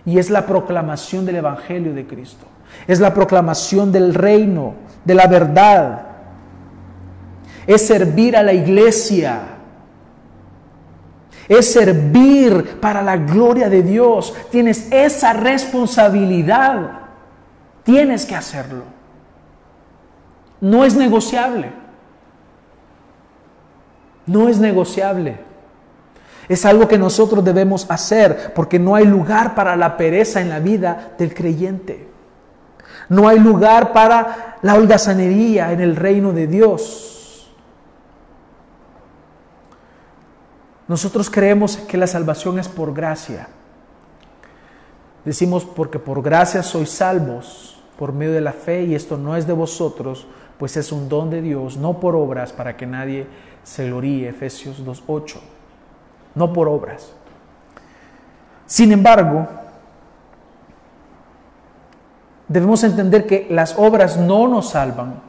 [0.07, 2.46] Y es la proclamación del Evangelio de Cristo.
[2.86, 4.74] Es la proclamación del reino,
[5.05, 6.02] de la verdad.
[7.66, 9.40] Es servir a la iglesia
[11.49, 14.34] es servir para la gloria de Dios.
[14.51, 17.01] Tienes esa responsabilidad.
[17.82, 18.84] Tienes que hacerlo.
[20.61, 21.72] No es negociable.
[24.26, 25.38] No es negociable.
[26.49, 30.61] Es algo que nosotros debemos hacer porque no hay lugar para la pereza en la
[30.61, 32.09] vida del creyente.
[33.09, 37.13] No hay lugar para la holgazanería en el reino de Dios.
[40.87, 43.49] Nosotros creemos que la salvación es por gracia.
[45.24, 49.47] Decimos porque por gracia sois salvos por medio de la fe y esto no es
[49.47, 50.26] de vosotros,
[50.59, 53.26] pues es un don de Dios, no por obras para que nadie
[53.62, 54.28] se gloríe.
[54.28, 55.37] Efesios 2.8.
[56.35, 57.12] No por obras.
[58.66, 59.47] Sin embargo,
[62.49, 65.22] debemos entender que las obras no nos salvan.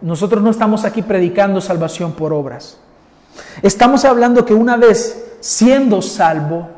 [0.00, 2.80] Nosotros no estamos aquí predicando salvación por obras.
[3.62, 6.68] Estamos hablando que una vez siendo salvo,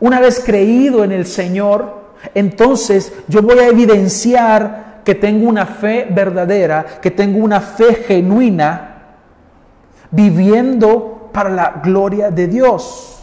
[0.00, 1.98] una vez creído en el Señor,
[2.34, 9.16] entonces yo voy a evidenciar que tengo una fe verdadera, que tengo una fe genuina,
[10.10, 13.20] viviendo para la gloria de Dios.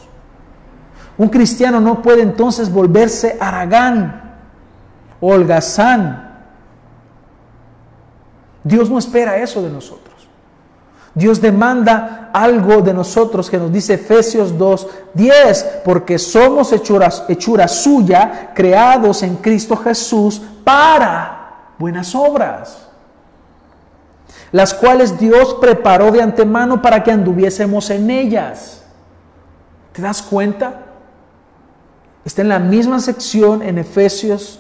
[1.18, 4.26] Un cristiano no puede entonces volverse aragán
[5.20, 6.34] holgazán.
[8.64, 10.15] Dios no espera eso de nosotros.
[11.16, 17.70] Dios demanda algo de nosotros que nos dice Efesios 2, 10, porque somos hechuras, hechura
[17.70, 22.90] suya, creados en Cristo Jesús para buenas obras,
[24.52, 28.84] las cuales Dios preparó de antemano para que anduviésemos en ellas.
[29.94, 30.82] ¿Te das cuenta?
[32.26, 34.60] Está en la misma sección en Efesios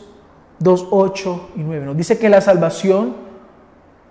[0.59, 1.85] 2, 8 y 9.
[1.87, 3.13] Nos dice que la salvación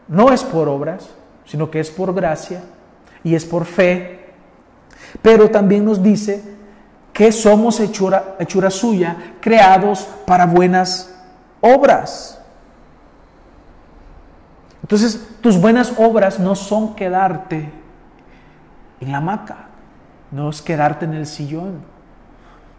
[0.09, 1.09] no es por obras,
[1.45, 2.63] sino que es por gracia
[3.23, 4.33] y es por fe.
[5.23, 6.43] Pero también nos dice
[7.13, 11.15] que somos hechura, hechura suya, creados para buenas
[11.61, 12.41] obras.
[14.83, 17.71] Entonces, tus buenas obras no son quedarte
[19.01, 19.69] en la hamaca,
[20.31, 21.81] no es quedarte en el sillón,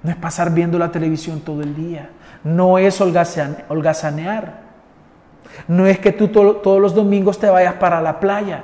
[0.03, 2.09] no es pasar viendo la televisión todo el día,
[2.43, 4.64] no es holgazanear.
[5.67, 8.63] No es que tú todos los domingos te vayas para la playa.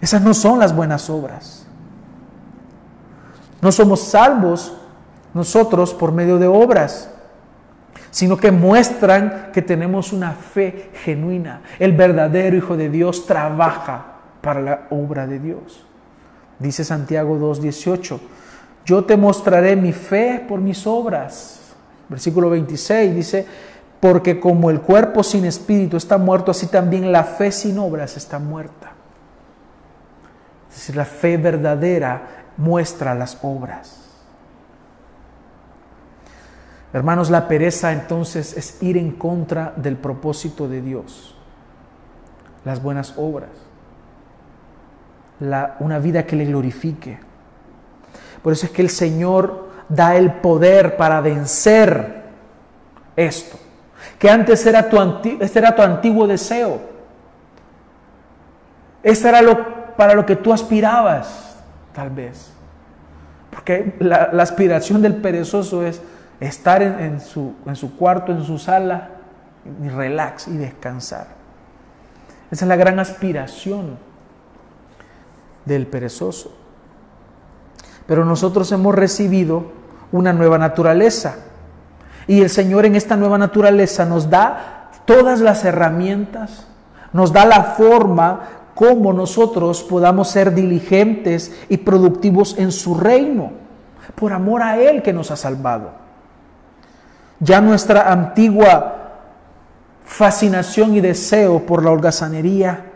[0.00, 1.66] Esas no son las buenas obras.
[3.60, 4.74] No somos salvos
[5.34, 7.10] nosotros por medio de obras,
[8.10, 11.62] sino que muestran que tenemos una fe genuina.
[11.78, 14.06] El verdadero Hijo de Dios trabaja
[14.40, 15.84] para la obra de Dios.
[16.58, 18.18] Dice Santiago 2.18,
[18.84, 21.60] yo te mostraré mi fe por mis obras.
[22.08, 23.46] Versículo 26 dice,
[24.00, 28.38] porque como el cuerpo sin espíritu está muerto, así también la fe sin obras está
[28.38, 28.92] muerta.
[30.70, 32.22] Es decir, la fe verdadera
[32.56, 33.98] muestra las obras.
[36.92, 41.36] Hermanos, la pereza entonces es ir en contra del propósito de Dios.
[42.64, 43.50] Las buenas obras.
[45.40, 47.18] La, una vida que le glorifique.
[48.42, 52.24] Por eso es que el Señor da el poder para vencer
[53.14, 53.58] esto.
[54.18, 54.98] Que antes era tu,
[55.40, 56.80] este era tu antiguo deseo.
[59.02, 61.56] Este era lo, para lo que tú aspirabas,
[61.94, 62.52] tal vez.
[63.50, 66.00] Porque la, aspiración del perezoso es
[66.38, 69.10] estar en, su, en su cuarto, en su sala,
[69.82, 71.26] y relax y descansar.
[72.50, 73.98] Esa es la gran aspiración
[75.64, 76.56] del perezoso.
[78.06, 79.72] Pero nosotros hemos recibido
[80.10, 81.36] una nueva naturaleza.
[82.26, 86.66] Y el Señor en esta nueva naturaleza nos da todas las herramientas,
[87.12, 88.40] nos da la forma
[88.74, 93.52] como nosotros podamos ser diligentes y productivos en su reino,
[94.14, 95.90] por amor a Él que nos ha salvado.
[97.40, 99.00] Ya nuestra antigua
[100.04, 102.86] fascinación y deseo por la holgazanería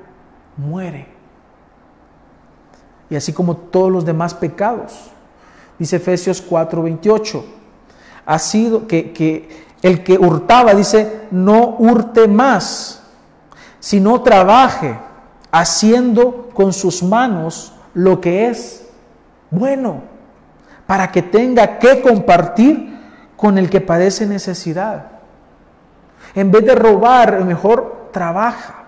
[0.57, 1.07] muere.
[3.09, 5.11] Y así como todos los demás pecados.
[5.79, 7.45] Dice Efesios 4:28.
[8.27, 13.03] Ha sido que, que el que hurtaba, dice, no hurte más,
[13.81, 14.99] sino trabaje
[15.51, 18.89] haciendo con sus manos lo que es
[19.51, 20.03] bueno,
[20.87, 22.99] para que tenga que compartir
[23.37, 25.07] con el que padece necesidad.
[26.35, 28.85] En vez de robar, mejor trabaja.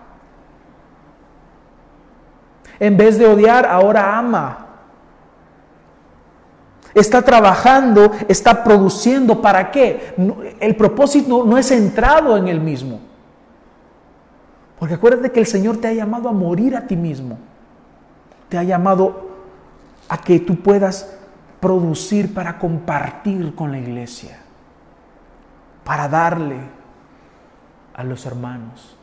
[2.81, 4.66] En vez de odiar, ahora ama
[7.01, 9.41] está trabajando, está produciendo.
[9.41, 10.15] ¿Para qué?
[10.61, 13.01] El propósito no es centrado en el mismo.
[14.79, 17.39] Porque acuérdate que el Señor te ha llamado a morir a ti mismo.
[18.49, 19.29] Te ha llamado
[20.09, 21.17] a que tú puedas
[21.61, 24.39] producir para compartir con la iglesia,
[25.85, 26.59] para darle
[27.95, 28.97] a los hermanos.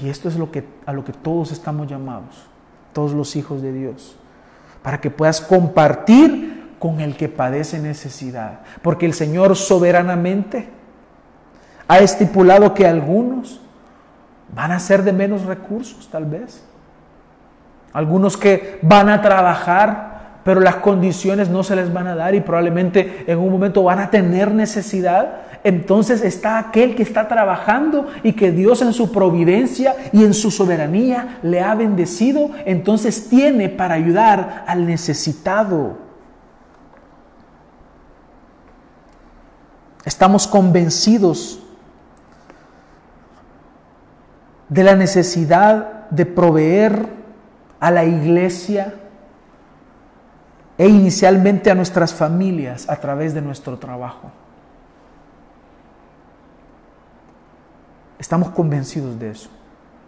[0.00, 2.46] Y esto es lo que, a lo que todos estamos llamados,
[2.92, 4.16] todos los hijos de Dios
[4.84, 6.53] para que puedas compartir
[6.84, 8.58] con el que padece necesidad.
[8.82, 10.68] Porque el Señor soberanamente
[11.88, 13.62] ha estipulado que algunos
[14.54, 16.62] van a ser de menos recursos, tal vez.
[17.94, 22.42] Algunos que van a trabajar, pero las condiciones no se les van a dar y
[22.42, 25.36] probablemente en un momento van a tener necesidad.
[25.64, 30.50] Entonces está aquel que está trabajando y que Dios en su providencia y en su
[30.50, 32.50] soberanía le ha bendecido.
[32.66, 36.03] Entonces tiene para ayudar al necesitado.
[40.04, 41.60] Estamos convencidos
[44.68, 47.08] de la necesidad de proveer
[47.80, 48.94] a la iglesia
[50.76, 54.30] e inicialmente a nuestras familias a través de nuestro trabajo.
[58.18, 59.50] Estamos convencidos de eso.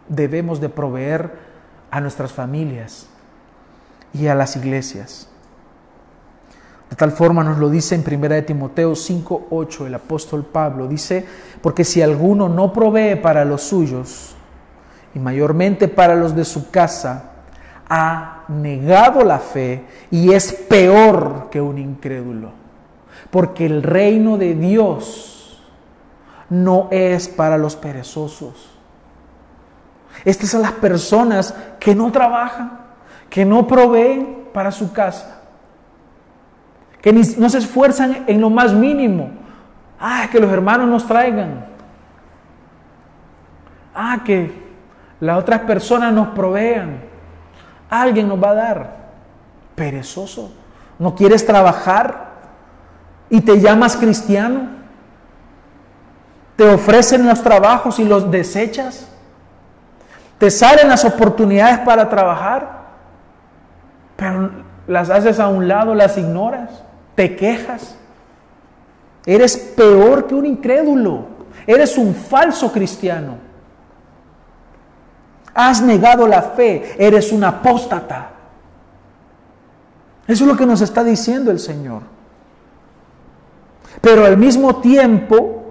[0.08, 1.32] Debemos de proveer
[1.90, 3.06] a nuestras familias
[4.12, 5.28] y a las iglesias.
[6.90, 11.24] De tal forma nos lo dice en 1 de Timoteo 5:8 el apóstol Pablo dice,
[11.60, 14.36] porque si alguno no provee para los suyos,
[15.16, 17.30] y mayormente para los de su casa,
[17.88, 22.50] ha negado la fe y es peor que un incrédulo.
[23.30, 25.62] Porque el reino de Dios
[26.50, 28.70] no es para los perezosos.
[30.22, 32.80] Estas son las personas que no trabajan,
[33.30, 35.35] que no proveen para su casa,
[37.06, 39.30] que no se esfuerzan en lo más mínimo.
[40.00, 41.64] Ah, que los hermanos nos traigan.
[43.94, 44.52] Ah, que
[45.20, 46.98] las otras personas nos provean.
[47.88, 48.96] Alguien nos va a dar.
[49.76, 50.50] Perezoso.
[50.98, 52.32] ¿No quieres trabajar?
[53.30, 54.62] ¿Y te llamas cristiano?
[56.56, 59.08] ¿Te ofrecen los trabajos y los desechas?
[60.38, 62.80] ¿Te salen las oportunidades para trabajar?
[64.16, 64.50] Pero
[64.88, 66.82] las haces a un lado, las ignoras,
[67.16, 67.96] te quejas.
[69.24, 71.26] Eres peor que un incrédulo.
[71.66, 73.38] Eres un falso cristiano.
[75.52, 78.30] Has negado la fe, eres un apóstata.
[80.28, 82.02] Eso es lo que nos está diciendo el Señor.
[84.00, 85.64] Pero al mismo tiempo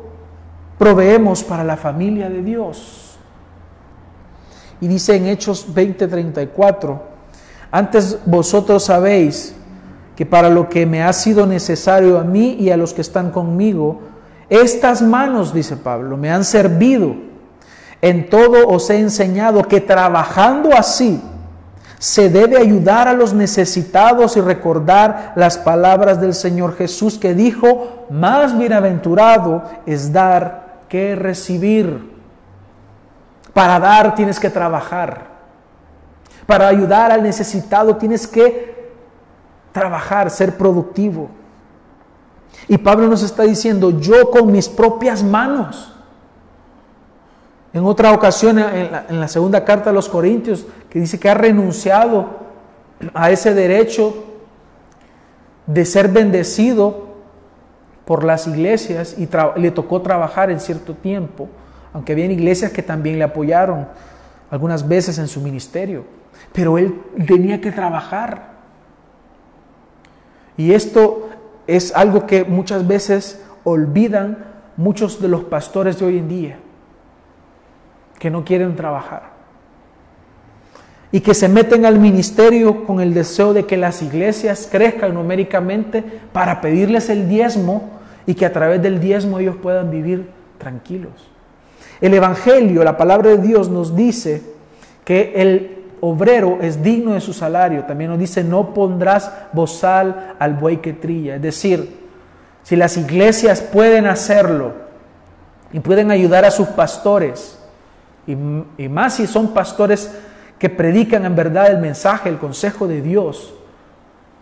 [0.78, 3.18] proveemos para la familia de Dios.
[4.82, 7.00] Y dice en Hechos 20:34,
[7.72, 9.56] antes vosotros sabéis
[10.16, 13.32] que para lo que me ha sido necesario a mí y a los que están
[13.32, 14.02] conmigo,
[14.50, 17.16] estas manos, dice Pablo, me han servido
[18.02, 21.22] en todo os he enseñado que trabajando así
[21.98, 28.06] se debe ayudar a los necesitados y recordar las palabras del Señor Jesús que dijo,
[28.12, 32.14] más bienaventurado es dar que recibir.
[33.54, 35.34] Para dar tienes que trabajar.
[36.46, 38.75] Para ayudar al necesitado tienes que
[39.76, 41.28] trabajar, ser productivo.
[42.70, 45.92] Y Pablo nos está diciendo, yo con mis propias manos
[47.74, 52.30] en otra ocasión, en la, segunda carta a los Corintios, que dice que ha renunciado
[53.14, 54.16] a ese derecho
[55.68, 57.08] de ser bendecido
[58.06, 59.28] por las iglesias y
[59.60, 61.50] le tocó trabajar en cierto tiempo,
[61.92, 63.90] aunque había iglesias que también le apoyaron
[64.50, 66.06] algunas veces en su ministerio,
[66.54, 68.55] pero él tenía que trabajar.
[70.58, 71.30] Y esto
[71.68, 74.38] es algo que muchas veces olvidan
[74.78, 76.58] muchos de los pastores de hoy en día
[78.20, 79.36] que no quieren trabajar
[81.12, 86.04] y que se meten al ministerio con el deseo de que las iglesias crezcan numéricamente
[86.34, 87.90] para pedirles el diezmo
[88.26, 91.14] y que a través del diezmo ellos puedan vivir tranquilos.
[92.02, 94.42] El Evangelio, la palabra de Dios nos dice
[95.06, 97.84] que el obrero es digno de su salario.
[97.86, 101.36] También nos dice, no pondrás bozal al buey que trilla.
[101.36, 102.06] Es decir,
[102.64, 104.74] si las iglesias pueden hacerlo
[105.72, 107.60] y pueden ayudar a sus pastores,
[108.28, 108.36] y,
[108.88, 110.12] más si son pastores
[110.58, 113.54] que predican en verdad el mensaje, el consejo de Dios,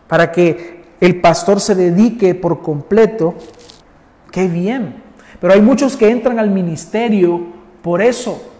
[0.07, 3.33] para que el pastor se dedique por completo,
[4.31, 5.03] qué bien.
[5.41, 7.41] Pero hay muchos que entran al ministerio
[7.81, 8.52] por eso,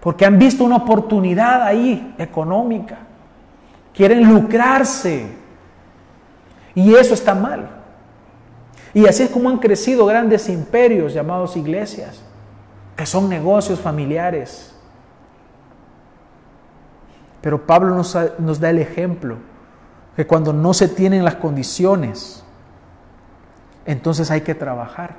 [0.00, 2.98] porque han visto una oportunidad ahí económica,
[3.92, 5.40] quieren lucrarse,
[6.74, 7.68] y eso está mal.
[8.92, 12.22] Y así es como han crecido grandes imperios llamados iglesias
[12.96, 14.74] que son negocios familiares.
[17.40, 19.38] Pero Pablo nos, da el ejemplo
[20.16, 22.44] que cuando no se tienen las condiciones,
[23.86, 25.16] entonces hay que trabajar.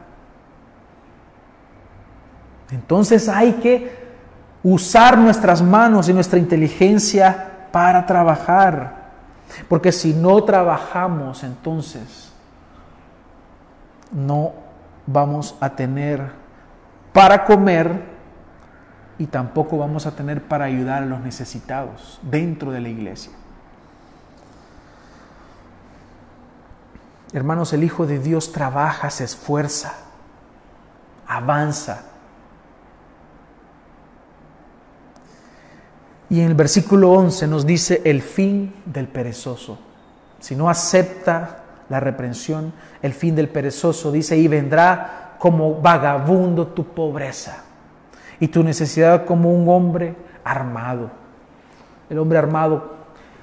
[2.70, 4.01] Entonces hay que
[4.64, 9.02] usar nuestras manos y nuestra inteligencia para trabajar.
[9.68, 12.32] Porque si no trabajamos, entonces
[14.12, 14.54] no
[15.06, 16.32] vamos a tener
[17.14, 18.12] para comer
[19.18, 23.32] y tampoco vamos a tener para ayudar a los necesitados dentro de la iglesia.
[27.34, 29.94] Hermanos, el Hijo de Dios trabaja, se esfuerza,
[31.28, 32.11] avanza.
[36.32, 39.78] Y en el versículo 11 nos dice el fin del perezoso.
[40.40, 41.58] Si no acepta
[41.90, 42.72] la reprensión,
[43.02, 47.64] el fin del perezoso dice, y vendrá como vagabundo tu pobreza
[48.40, 50.16] y tu necesidad como un hombre
[50.46, 51.12] armado.
[52.10, 52.94] El hombre armado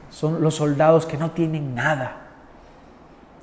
[0.09, 2.17] son los soldados que no tienen nada,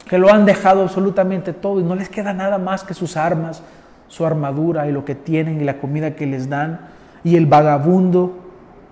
[0.10, 3.62] que lo han dejado absolutamente todo y no les queda nada más que sus armas,
[4.08, 6.88] su armadura y lo que tienen y la comida que les dan,
[7.24, 8.45] y el vagabundo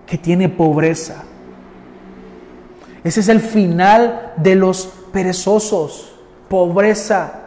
[0.06, 1.24] que tiene pobreza.
[3.02, 6.14] Ese es el final de los perezosos,
[6.48, 7.40] pobreza.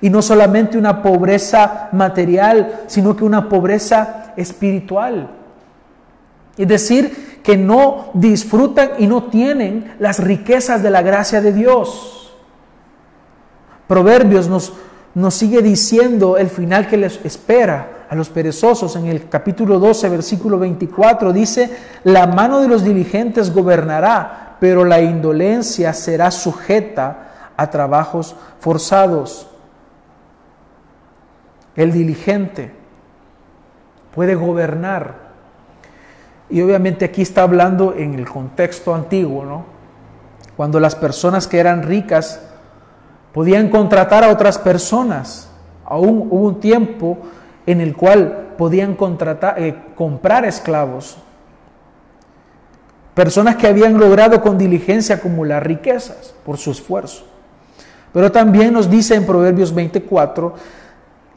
[0.00, 5.30] Y no solamente una pobreza material, sino que una pobreza espiritual.
[6.56, 12.36] Es decir, que no disfrutan y no tienen las riquezas de la gracia de Dios.
[13.86, 14.72] Proverbios nos,
[15.14, 18.96] nos sigue diciendo el final que les espera a los perezosos.
[18.96, 21.70] En el capítulo 12, versículo 24 dice,
[22.04, 29.48] la mano de los diligentes gobernará, pero la indolencia será sujeta a trabajos forzados.
[31.76, 32.72] El diligente
[34.14, 35.28] puede gobernar.
[36.50, 39.64] Y obviamente aquí está hablando en el contexto antiguo, ¿no?
[40.56, 42.40] Cuando las personas que eran ricas
[43.32, 45.50] podían contratar a otras personas.
[45.84, 47.18] Aún hubo un tiempo
[47.70, 51.18] en el cual podían contratar, eh, comprar esclavos.
[53.14, 57.24] Personas que habían logrado con diligencia acumular riquezas por su esfuerzo.
[58.12, 60.54] Pero también nos dice en Proverbios 24,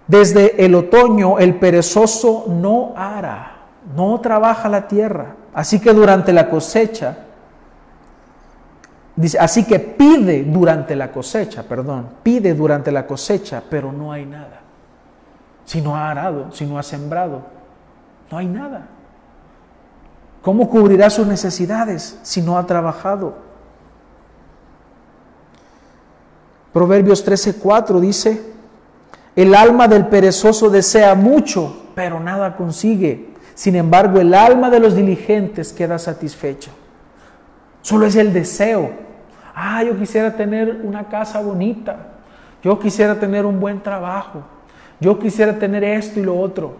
[0.07, 3.57] desde el otoño el perezoso no ara,
[3.95, 5.35] no trabaja la tierra.
[5.53, 7.17] Así que durante la cosecha
[9.15, 14.25] Dice, así que pide durante la cosecha, perdón, pide durante la cosecha, pero no hay
[14.25, 14.60] nada.
[15.71, 17.43] Si no ha arado, si no ha sembrado,
[18.29, 18.87] no hay nada.
[20.41, 23.35] ¿Cómo cubrirá sus necesidades si no ha trabajado?
[26.73, 28.51] Proverbios 13:4 dice,
[29.33, 33.33] el alma del perezoso desea mucho, pero nada consigue.
[33.53, 36.71] Sin embargo, el alma de los diligentes queda satisfecha.
[37.81, 38.91] Solo es el deseo.
[39.55, 42.09] Ah, yo quisiera tener una casa bonita.
[42.61, 44.43] Yo quisiera tener un buen trabajo.
[45.01, 46.75] Yo quisiera tener esto y lo otro.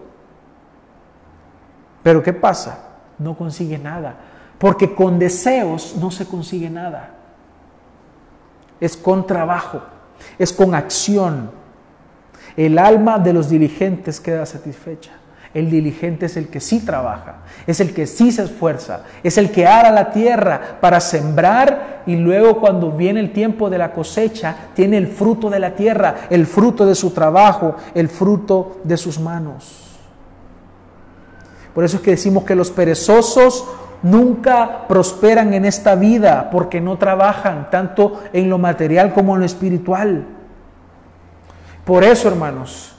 [2.03, 2.77] Pero ¿qué pasa?
[3.17, 4.15] No consigue nada.
[4.59, 7.15] Porque con deseos no se consigue nada.
[8.79, 9.81] Es con trabajo,
[10.37, 11.51] es con acción.
[12.55, 15.11] El alma de los diligentes queda satisfecha.
[15.53, 17.37] El diligente es el que sí trabaja,
[17.67, 22.15] es el que sí se esfuerza, es el que ara la tierra para sembrar y
[22.15, 26.45] luego cuando viene el tiempo de la cosecha, tiene el fruto de la tierra, el
[26.45, 29.99] fruto de su trabajo, el fruto de sus manos.
[31.75, 33.65] Por eso es que decimos que los perezosos
[34.03, 39.45] nunca prosperan en esta vida porque no trabajan tanto en lo material como en lo
[39.45, 40.25] espiritual.
[41.85, 42.95] Por eso, hermanos,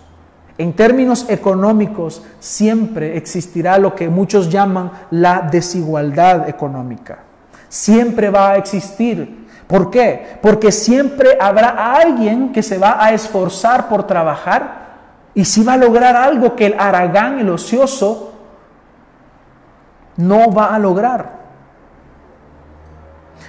[0.58, 7.20] en términos económicos, siempre existirá lo que muchos llaman la desigualdad económica.
[7.68, 9.48] Siempre va a existir.
[9.66, 10.38] ¿Por qué?
[10.42, 14.82] Porque siempre habrá alguien que se va a esforzar por trabajar
[15.34, 18.34] y si va a lograr algo que el aragán, el ocioso,
[20.18, 21.40] no va a lograr.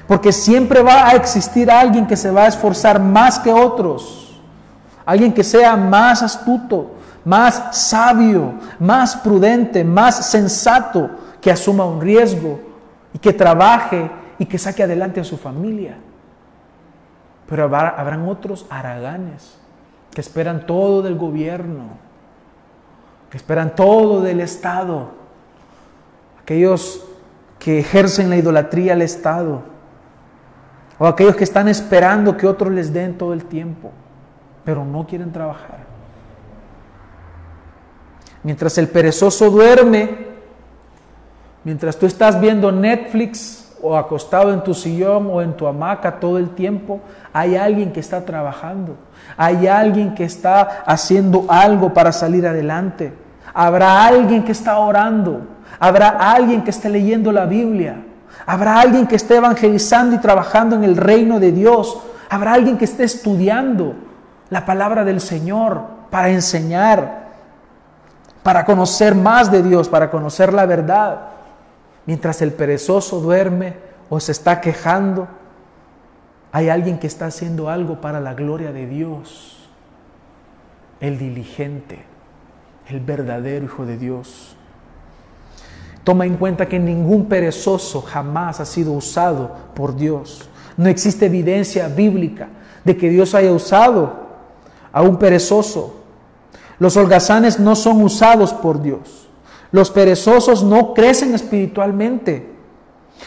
[0.08, 4.24] Porque siempre va a existir alguien que se va a esforzar más que otros
[5.06, 6.93] alguien que sea más astuto,
[7.26, 11.10] más sabio, más prudente, más sensato,
[11.42, 12.60] que asuma un riesgo
[13.14, 14.10] y que trabaje
[14.40, 15.98] y que saque adelante a su familia.
[17.48, 19.58] Pero habrán otros haraganes
[20.12, 21.98] que esperan todo del gobierno,
[23.30, 25.12] que esperan todo del Estado,
[26.42, 27.06] aquellos
[27.60, 29.64] que ejercen la idolatría al Estado,
[30.98, 33.92] o aquellos que están esperando que otros les den todo el tiempo
[34.64, 35.83] pero no quieren trabajar.
[38.44, 40.10] Mientras el perezoso duerme,
[41.64, 46.38] mientras tú estás viendo Netflix o acostado en tu sillón o en tu hamaca todo
[46.38, 48.96] el tiempo, hay alguien que está trabajando,
[49.38, 53.14] hay alguien que está haciendo algo para salir adelante,
[53.54, 55.42] habrá alguien que está orando,
[55.80, 57.98] habrá alguien que esté leyendo la Biblia,
[58.46, 62.00] Habrá alguien que esté evangelizando y trabajando en el reino de Dios.
[62.30, 63.96] Habrá alguien que esté estudiando
[64.50, 67.23] la palabra del Señor para enseñar,
[68.44, 71.30] para conocer más de Dios, para conocer la verdad.
[72.06, 73.76] Mientras el perezoso duerme
[74.10, 75.28] o se está quejando,
[76.52, 79.70] hay alguien que está haciendo algo para la gloria de Dios.
[81.00, 82.04] El diligente,
[82.90, 84.56] el verdadero Hijo de Dios.
[86.04, 90.50] Toma en cuenta que ningún perezoso jamás ha sido usado por Dios.
[90.76, 92.50] No existe evidencia bíblica
[92.84, 94.14] de que Dios haya usado
[94.92, 96.03] a un perezoso.
[96.84, 99.30] Los holgazanes no son usados por Dios.
[99.72, 102.52] Los perezosos no crecen espiritualmente.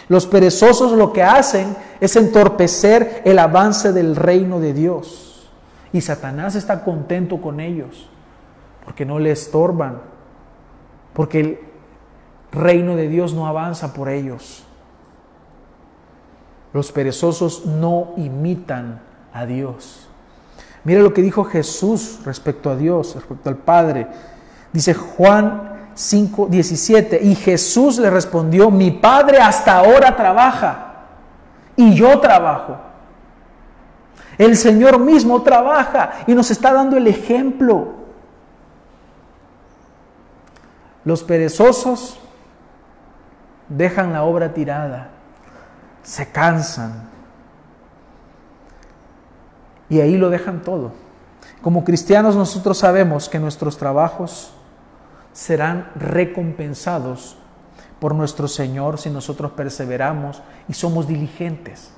[0.08, 5.48] Los perezosos lo que hacen es entorpecer el avance del reino de Dios.
[5.90, 8.10] Y Satanás está contento con ellos
[8.84, 10.02] porque no le estorban,
[11.14, 11.58] porque el
[12.52, 14.64] reino de Dios no avanza por ellos.
[16.74, 19.00] Los perezosos no imitan
[19.32, 20.05] a Dios.
[20.86, 24.06] Mira lo que dijo Jesús respecto a Dios, respecto al Padre.
[24.72, 31.06] Dice Juan 5, 17, y Jesús le respondió, mi Padre hasta ahora trabaja
[31.74, 32.76] y yo trabajo.
[34.38, 37.88] El Señor mismo trabaja y nos está dando el ejemplo.
[41.02, 42.16] Los perezosos
[43.68, 45.08] dejan la obra tirada,
[46.04, 47.15] se cansan
[49.88, 50.92] y ahí lo dejan todo.
[51.62, 54.52] Como cristianos nosotros sabemos que nuestros trabajos
[55.32, 57.36] serán recompensados
[58.00, 61.90] por nuestro Señor si nosotros perseveramos y somos diligentes.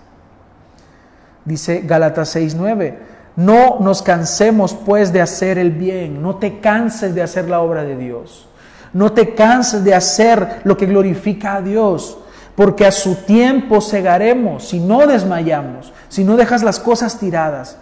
[1.45, 2.99] Dice Gálatas 6:9,
[3.37, 7.85] no nos cansemos pues de hacer el bien, no te canses de hacer la obra
[7.85, 8.49] de Dios.
[8.93, 12.19] No te canses de hacer lo que glorifica a Dios,
[12.59, 17.77] porque a su tiempo cegaremos si no desmayamos, si no dejas las cosas tiradas.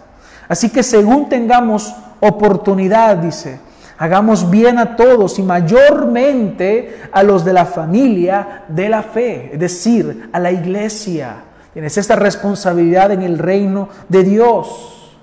[0.47, 3.59] Así que según tengamos oportunidad, dice,
[3.97, 9.59] hagamos bien a todos y mayormente a los de la familia de la fe, es
[9.59, 11.37] decir, a la iglesia.
[11.73, 15.17] Tienes esta responsabilidad en el reino de Dios.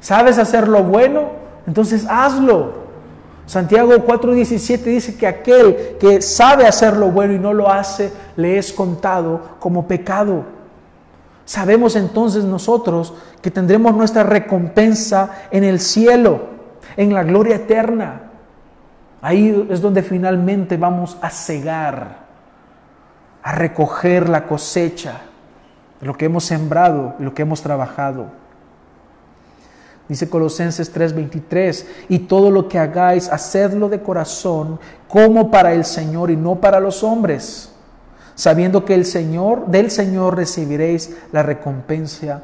[0.00, 1.28] ¿Sabes hacer lo bueno?
[1.68, 2.89] Entonces hazlo.
[3.50, 8.58] Santiago 4:17 dice que aquel que sabe hacer lo bueno y no lo hace, le
[8.58, 10.44] es contado como pecado.
[11.44, 16.42] Sabemos entonces nosotros que tendremos nuestra recompensa en el cielo,
[16.96, 18.30] en la gloria eterna.
[19.20, 22.18] Ahí es donde finalmente vamos a cegar,
[23.42, 25.22] a recoger la cosecha
[26.00, 28.26] lo que hemos sembrado, lo que hemos trabajado.
[30.10, 36.32] Dice Colosenses 3:23, y todo lo que hagáis, hacedlo de corazón, como para el Señor
[36.32, 37.70] y no para los hombres,
[38.34, 42.42] sabiendo que el Señor, del Señor recibiréis la recompensa,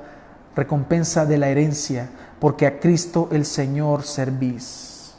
[0.55, 2.09] recompensa de la herencia,
[2.39, 5.17] porque a Cristo el Señor servís.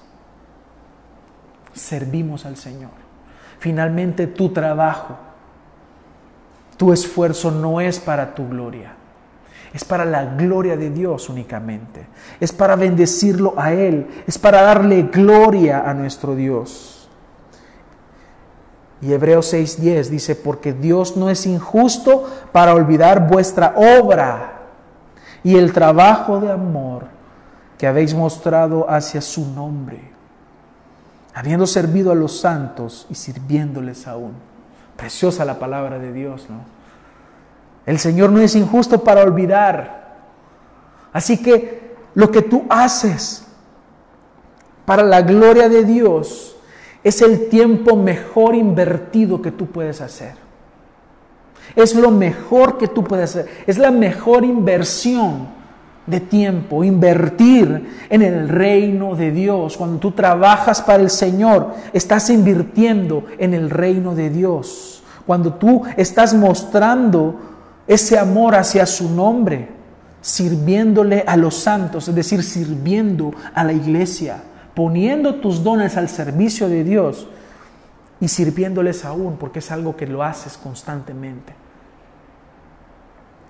[1.73, 2.91] Servimos al Señor.
[3.59, 5.17] Finalmente tu trabajo,
[6.77, 8.96] tu esfuerzo no es para tu gloria
[9.74, 12.07] es para la gloria de Dios únicamente.
[12.39, 14.07] Es para bendecirlo a Él.
[14.26, 17.09] Es para darle gloria a nuestro Dios.
[19.01, 24.53] Y Hebreos 6:10 dice, porque Dios no es injusto para olvidar vuestra obra
[25.43, 27.05] y el trabajo de amor
[27.78, 29.99] que habéis mostrado hacia su nombre,
[31.36, 34.34] habiendo servido a los santos y sirviéndoles aún.
[34.95, 36.76] Preciosa la palabra de Dios, ¿no?
[37.88, 40.17] El Señor no es injusto para olvidar.
[41.13, 43.47] Así que lo que tú haces
[44.85, 46.57] para la gloria de Dios
[47.01, 50.33] es el tiempo mejor invertido que tú puedes hacer.
[51.77, 53.63] Es lo mejor que tú puedes hacer.
[53.65, 55.47] Es la mejor inversión
[56.05, 59.77] de tiempo, invertir en el reino de Dios.
[59.77, 65.03] Cuando tú trabajas para el Señor, estás invirtiendo en el reino de Dios.
[65.25, 67.56] Cuando tú estás mostrando
[67.88, 69.69] ese amor hacia su nombre,
[70.21, 76.67] sirviéndole a los santos, es decir, sirviendo a la iglesia, poniendo tus dones al servicio
[76.67, 77.27] de Dios
[78.19, 81.53] y sirviéndoles aún, porque es algo que lo haces constantemente.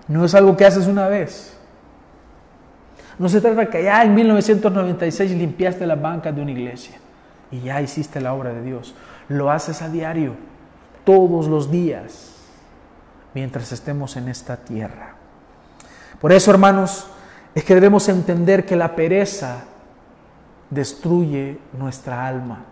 [0.06, 1.54] No es algo que haces una vez.
[3.18, 6.96] No se trata que ya en 1996 limpiaste la banca de una iglesia
[7.50, 8.94] y ya hiciste la obra de Dios.
[9.28, 10.34] Lo haces a diario,
[11.04, 12.27] todos los días
[13.34, 15.14] mientras estemos en esta tierra.
[16.20, 17.06] Por eso, hermanos,
[17.54, 19.64] es que debemos entender que la pereza
[20.70, 22.64] destruye nuestra alma,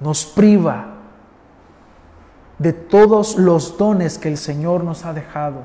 [0.00, 0.94] nos priva
[2.58, 5.62] de todos los dones que el Señor nos ha dejado,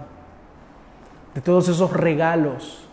[1.34, 2.88] de todos esos regalos,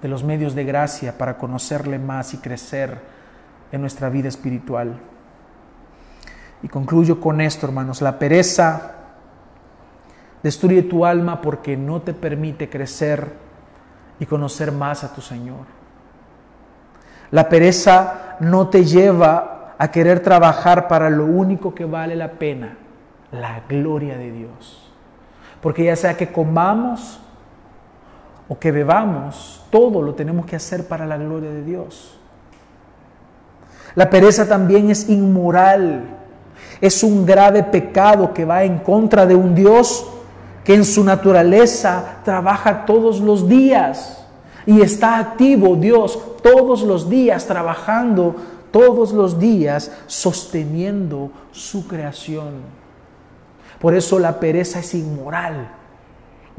[0.00, 2.98] de los medios de gracia para conocerle más y crecer
[3.70, 4.98] en nuestra vida espiritual.
[6.62, 9.01] Y concluyo con esto, hermanos, la pereza
[10.42, 13.32] destruye tu alma porque no te permite crecer
[14.18, 15.66] y conocer más a tu Señor.
[17.30, 22.76] La pereza no te lleva a querer trabajar para lo único que vale la pena,
[23.30, 24.92] la gloria de Dios.
[25.60, 27.20] Porque ya sea que comamos
[28.48, 32.18] o que bebamos, todo lo tenemos que hacer para la gloria de Dios.
[33.94, 36.04] La pereza también es inmoral,
[36.80, 40.06] es un grave pecado que va en contra de un Dios
[40.64, 44.24] que en su naturaleza trabaja todos los días
[44.66, 48.36] y está activo Dios todos los días trabajando,
[48.70, 52.82] todos los días sosteniendo su creación.
[53.80, 55.68] Por eso la pereza es inmoral,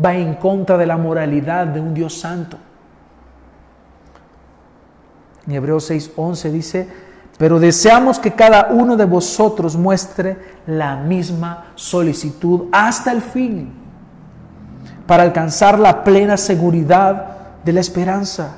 [0.03, 2.57] va en contra de la moralidad de un Dios santo.
[5.45, 6.87] En Hebreos 6:11 dice,
[7.37, 10.37] pero deseamos que cada uno de vosotros muestre
[10.67, 13.82] la misma solicitud hasta el fin,
[15.05, 18.57] para alcanzar la plena seguridad de la esperanza,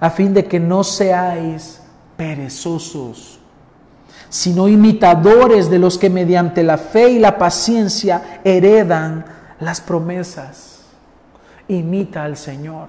[0.00, 1.80] a fin de que no seáis
[2.16, 3.40] perezosos
[4.34, 9.24] sino imitadores de los que mediante la fe y la paciencia heredan
[9.60, 10.80] las promesas.
[11.68, 12.88] Imita al Señor.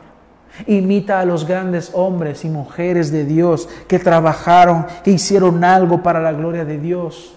[0.66, 6.20] Imita a los grandes hombres y mujeres de Dios que trabajaron, que hicieron algo para
[6.20, 7.36] la gloria de Dios.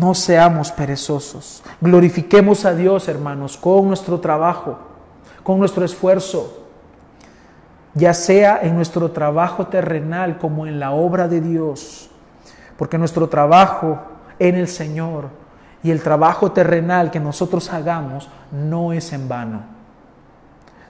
[0.00, 1.62] No seamos perezosos.
[1.80, 4.78] Glorifiquemos a Dios, hermanos, con nuestro trabajo,
[5.42, 6.60] con nuestro esfuerzo
[7.94, 12.10] ya sea en nuestro trabajo terrenal como en la obra de Dios,
[12.76, 14.00] porque nuestro trabajo
[14.38, 15.28] en el Señor
[15.82, 19.62] y el trabajo terrenal que nosotros hagamos no es en vano.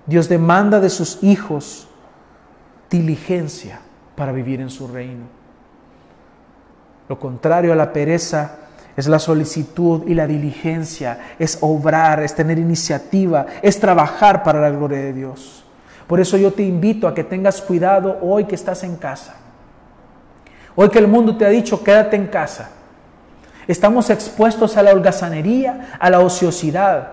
[0.07, 1.89] Dios demanda de sus hijos
[2.91, 3.81] diligencia
[4.17, 5.25] para vivir en su reino.
[7.09, 8.57] Lo contrario a la pereza
[9.01, 14.71] es la solicitud y la diligencia, es obrar, es tener iniciativa, es trabajar para la
[14.71, 15.65] gloria de Dios.
[16.07, 19.37] Por eso yo te invito a que tengas cuidado hoy que estás en casa.
[20.77, 22.71] Hoy que el mundo te ha dicho, quédate en casa.
[23.67, 27.13] Estamos expuestos a la holgazanería, a la ociosidad.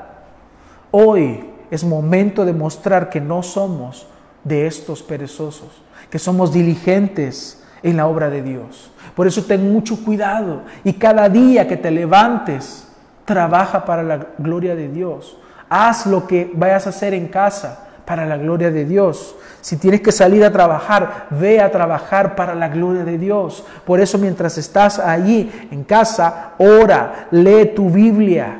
[0.91, 4.07] Hoy es momento de mostrar que no somos
[4.43, 5.69] de estos perezosos,
[6.09, 8.91] que somos diligentes en la obra de Dios.
[9.17, 12.87] Por eso ten mucho cuidado y cada día que te levantes,
[13.25, 15.39] trabaja para la gloria de Dios.
[15.67, 19.35] Haz lo que vayas a hacer en casa para la gloria de Dios.
[19.59, 23.65] Si tienes que salir a trabajar, ve a trabajar para la gloria de Dios.
[23.87, 28.59] Por eso mientras estás allí en casa, ora, lee tu Biblia.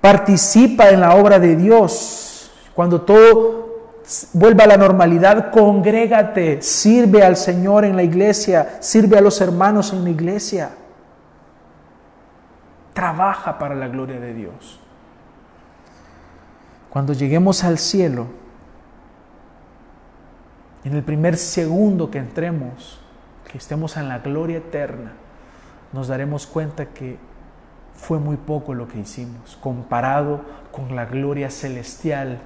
[0.00, 2.52] Participa en la obra de Dios.
[2.72, 3.71] Cuando todo
[4.32, 9.92] vuelva a la normalidad, congrégate, sirve al Señor en la iglesia, sirve a los hermanos
[9.92, 10.70] en la iglesia.
[12.92, 14.80] Trabaja para la gloria de Dios.
[16.90, 18.26] Cuando lleguemos al cielo,
[20.84, 23.00] en el primer segundo que entremos,
[23.50, 25.12] que estemos en la gloria eterna,
[25.92, 27.18] nos daremos cuenta que
[27.94, 30.40] fue muy poco lo que hicimos comparado
[30.72, 32.40] con la gloria celestial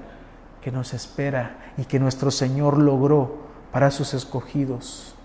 [0.61, 5.15] que nos espera y que nuestro Señor logró para sus escogidos.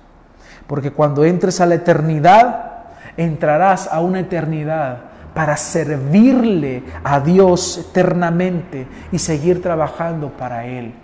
[0.66, 2.84] Porque cuando entres a la eternidad,
[3.16, 10.94] entrarás a una eternidad para servirle a Dios eternamente y seguir trabajando para Él.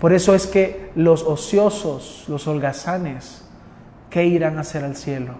[0.00, 3.44] Por eso es que los ociosos, los holgazanes,
[4.10, 5.34] ¿qué irán a hacer al cielo?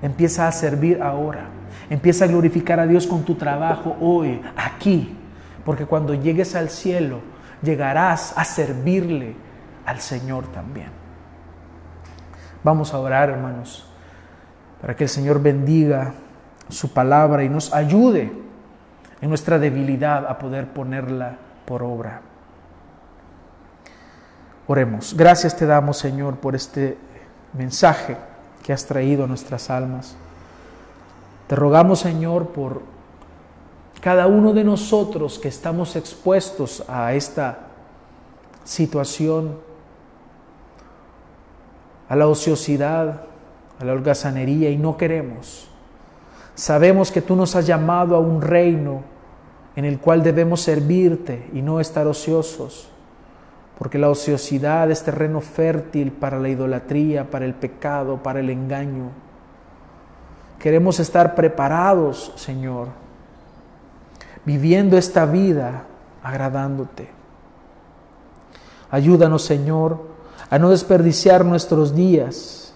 [0.00, 1.57] Empieza a servir ahora.
[1.90, 5.16] Empieza a glorificar a Dios con tu trabajo hoy, aquí.
[5.64, 7.20] Porque cuando llegues al cielo,
[7.62, 9.34] llegarás a servirle
[9.86, 10.90] al Señor también.
[12.62, 13.88] Vamos a orar, hermanos
[14.80, 16.14] para que el Señor bendiga
[16.68, 18.32] su palabra y nos ayude
[19.20, 22.20] en nuestra debilidad a poder ponerla por obra.
[24.66, 25.14] Oremos.
[25.16, 26.98] Gracias te damos, Señor, por este
[27.54, 28.16] mensaje
[28.62, 30.16] que has traído a nuestras almas.
[31.48, 32.82] Te rogamos, Señor, por
[34.02, 37.60] cada uno de nosotros que estamos expuestos a esta
[38.64, 39.56] situación,
[42.08, 43.22] a la ociosidad,
[43.80, 45.68] a la holgazanería y no queremos.
[46.54, 49.02] Sabemos que tú nos has llamado a un reino
[49.74, 52.90] en el cual debemos servirte y no estar ociosos.
[53.78, 59.12] porque la ociosidad es terreno fértil para la idolatría, para el pecado, para el engaño.
[60.58, 62.88] Queremos estar preparados, Señor,
[64.44, 65.84] viviendo esta vida
[66.22, 67.08] agradándote.
[68.90, 69.98] Ayúdanos, Señor,
[70.50, 72.74] a no desperdiciar nuestros días.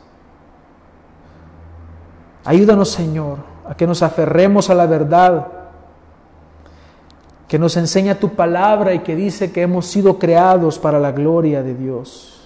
[2.45, 3.39] Ayúdanos, Señor,
[3.69, 5.49] a que nos aferremos a la verdad,
[7.49, 11.63] que nos enseña tu palabra y que dice que hemos sido creados para la gloria
[11.63, 12.42] de Dios.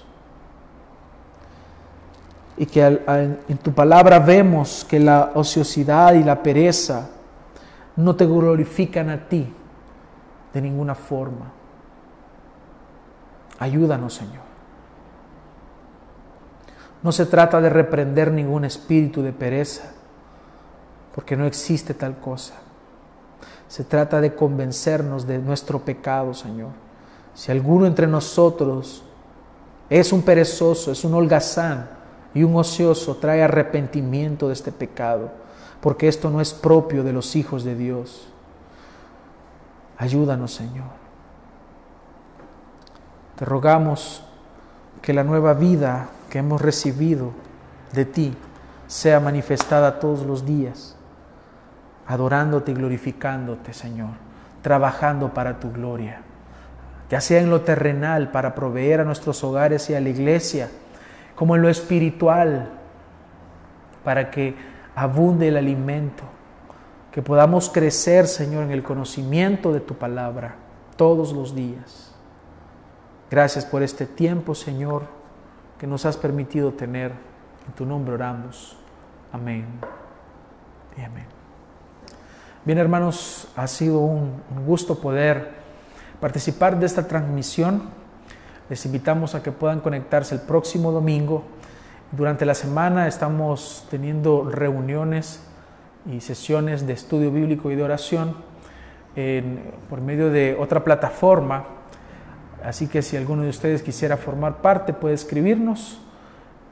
[2.57, 7.11] Y que en tu palabra vemos que la ociosidad y la pereza
[7.97, 9.53] no te glorifican a ti
[10.53, 11.53] de ninguna forma.
[13.59, 14.45] Ayúdanos, Señor.
[17.03, 19.93] No se trata de reprender ningún espíritu de pereza,
[21.15, 22.55] porque no existe tal cosa.
[23.69, 26.71] Se trata de convencernos de nuestro pecado, Señor.
[27.35, 29.05] Si alguno entre nosotros
[29.91, 31.89] es un perezoso, es un holgazán
[32.37, 35.31] y un ocioso, trae arrepentimiento de este pecado,
[35.81, 38.29] porque esto no es propio de los hijos de Dios.
[39.97, 40.91] Ayúdanos, Señor.
[43.37, 44.23] Te rogamos
[45.01, 47.31] que la nueva vida que hemos recibido
[47.95, 48.35] de ti
[48.87, 50.95] sea manifestada todos los días,
[52.07, 54.11] adorándote y glorificándote, Señor,
[54.61, 56.21] trabajando para tu gloria,
[57.09, 60.69] ya sea en lo terrenal para proveer a nuestros hogares y a la iglesia,
[61.37, 62.71] como en lo espiritual,
[64.03, 64.57] para que
[64.97, 66.25] abunde el alimento,
[67.13, 70.57] que podamos crecer, Señor, en el conocimiento de tu palabra
[70.97, 72.13] todos los días.
[73.31, 75.03] Gracias por este tiempo, Señor,
[75.79, 77.13] que nos has permitido tener.
[77.67, 78.77] En tu nombre oramos.
[79.33, 79.67] Amén
[80.97, 81.27] y amén.
[82.65, 85.55] Bien, hermanos, ha sido un, gusto poder
[86.21, 87.83] participar de esta transmisión.
[88.69, 91.45] Les invitamos a que puedan conectarse el próximo domingo.
[92.13, 95.43] Durante la semana estamos teniendo reuniones
[96.11, 98.37] y sesiones de estudio bíblico y de oración
[99.89, 101.65] por medio de otra plataforma
[102.67, 106.01] Así que si alguno de ustedes quisiera formar parte, puede escribirnos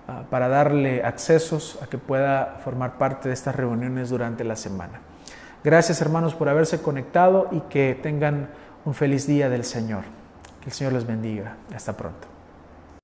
[0.08, 5.00] ah, para darle accesos a que pueda formar parte de estas reuniones durante la semana.
[5.62, 8.48] Gracias hermanos por haberse conectado y que tengan
[8.84, 10.02] un feliz día del Señor.
[10.64, 11.58] Que el Señor les bendiga.
[11.74, 12.33] Hasta pronto.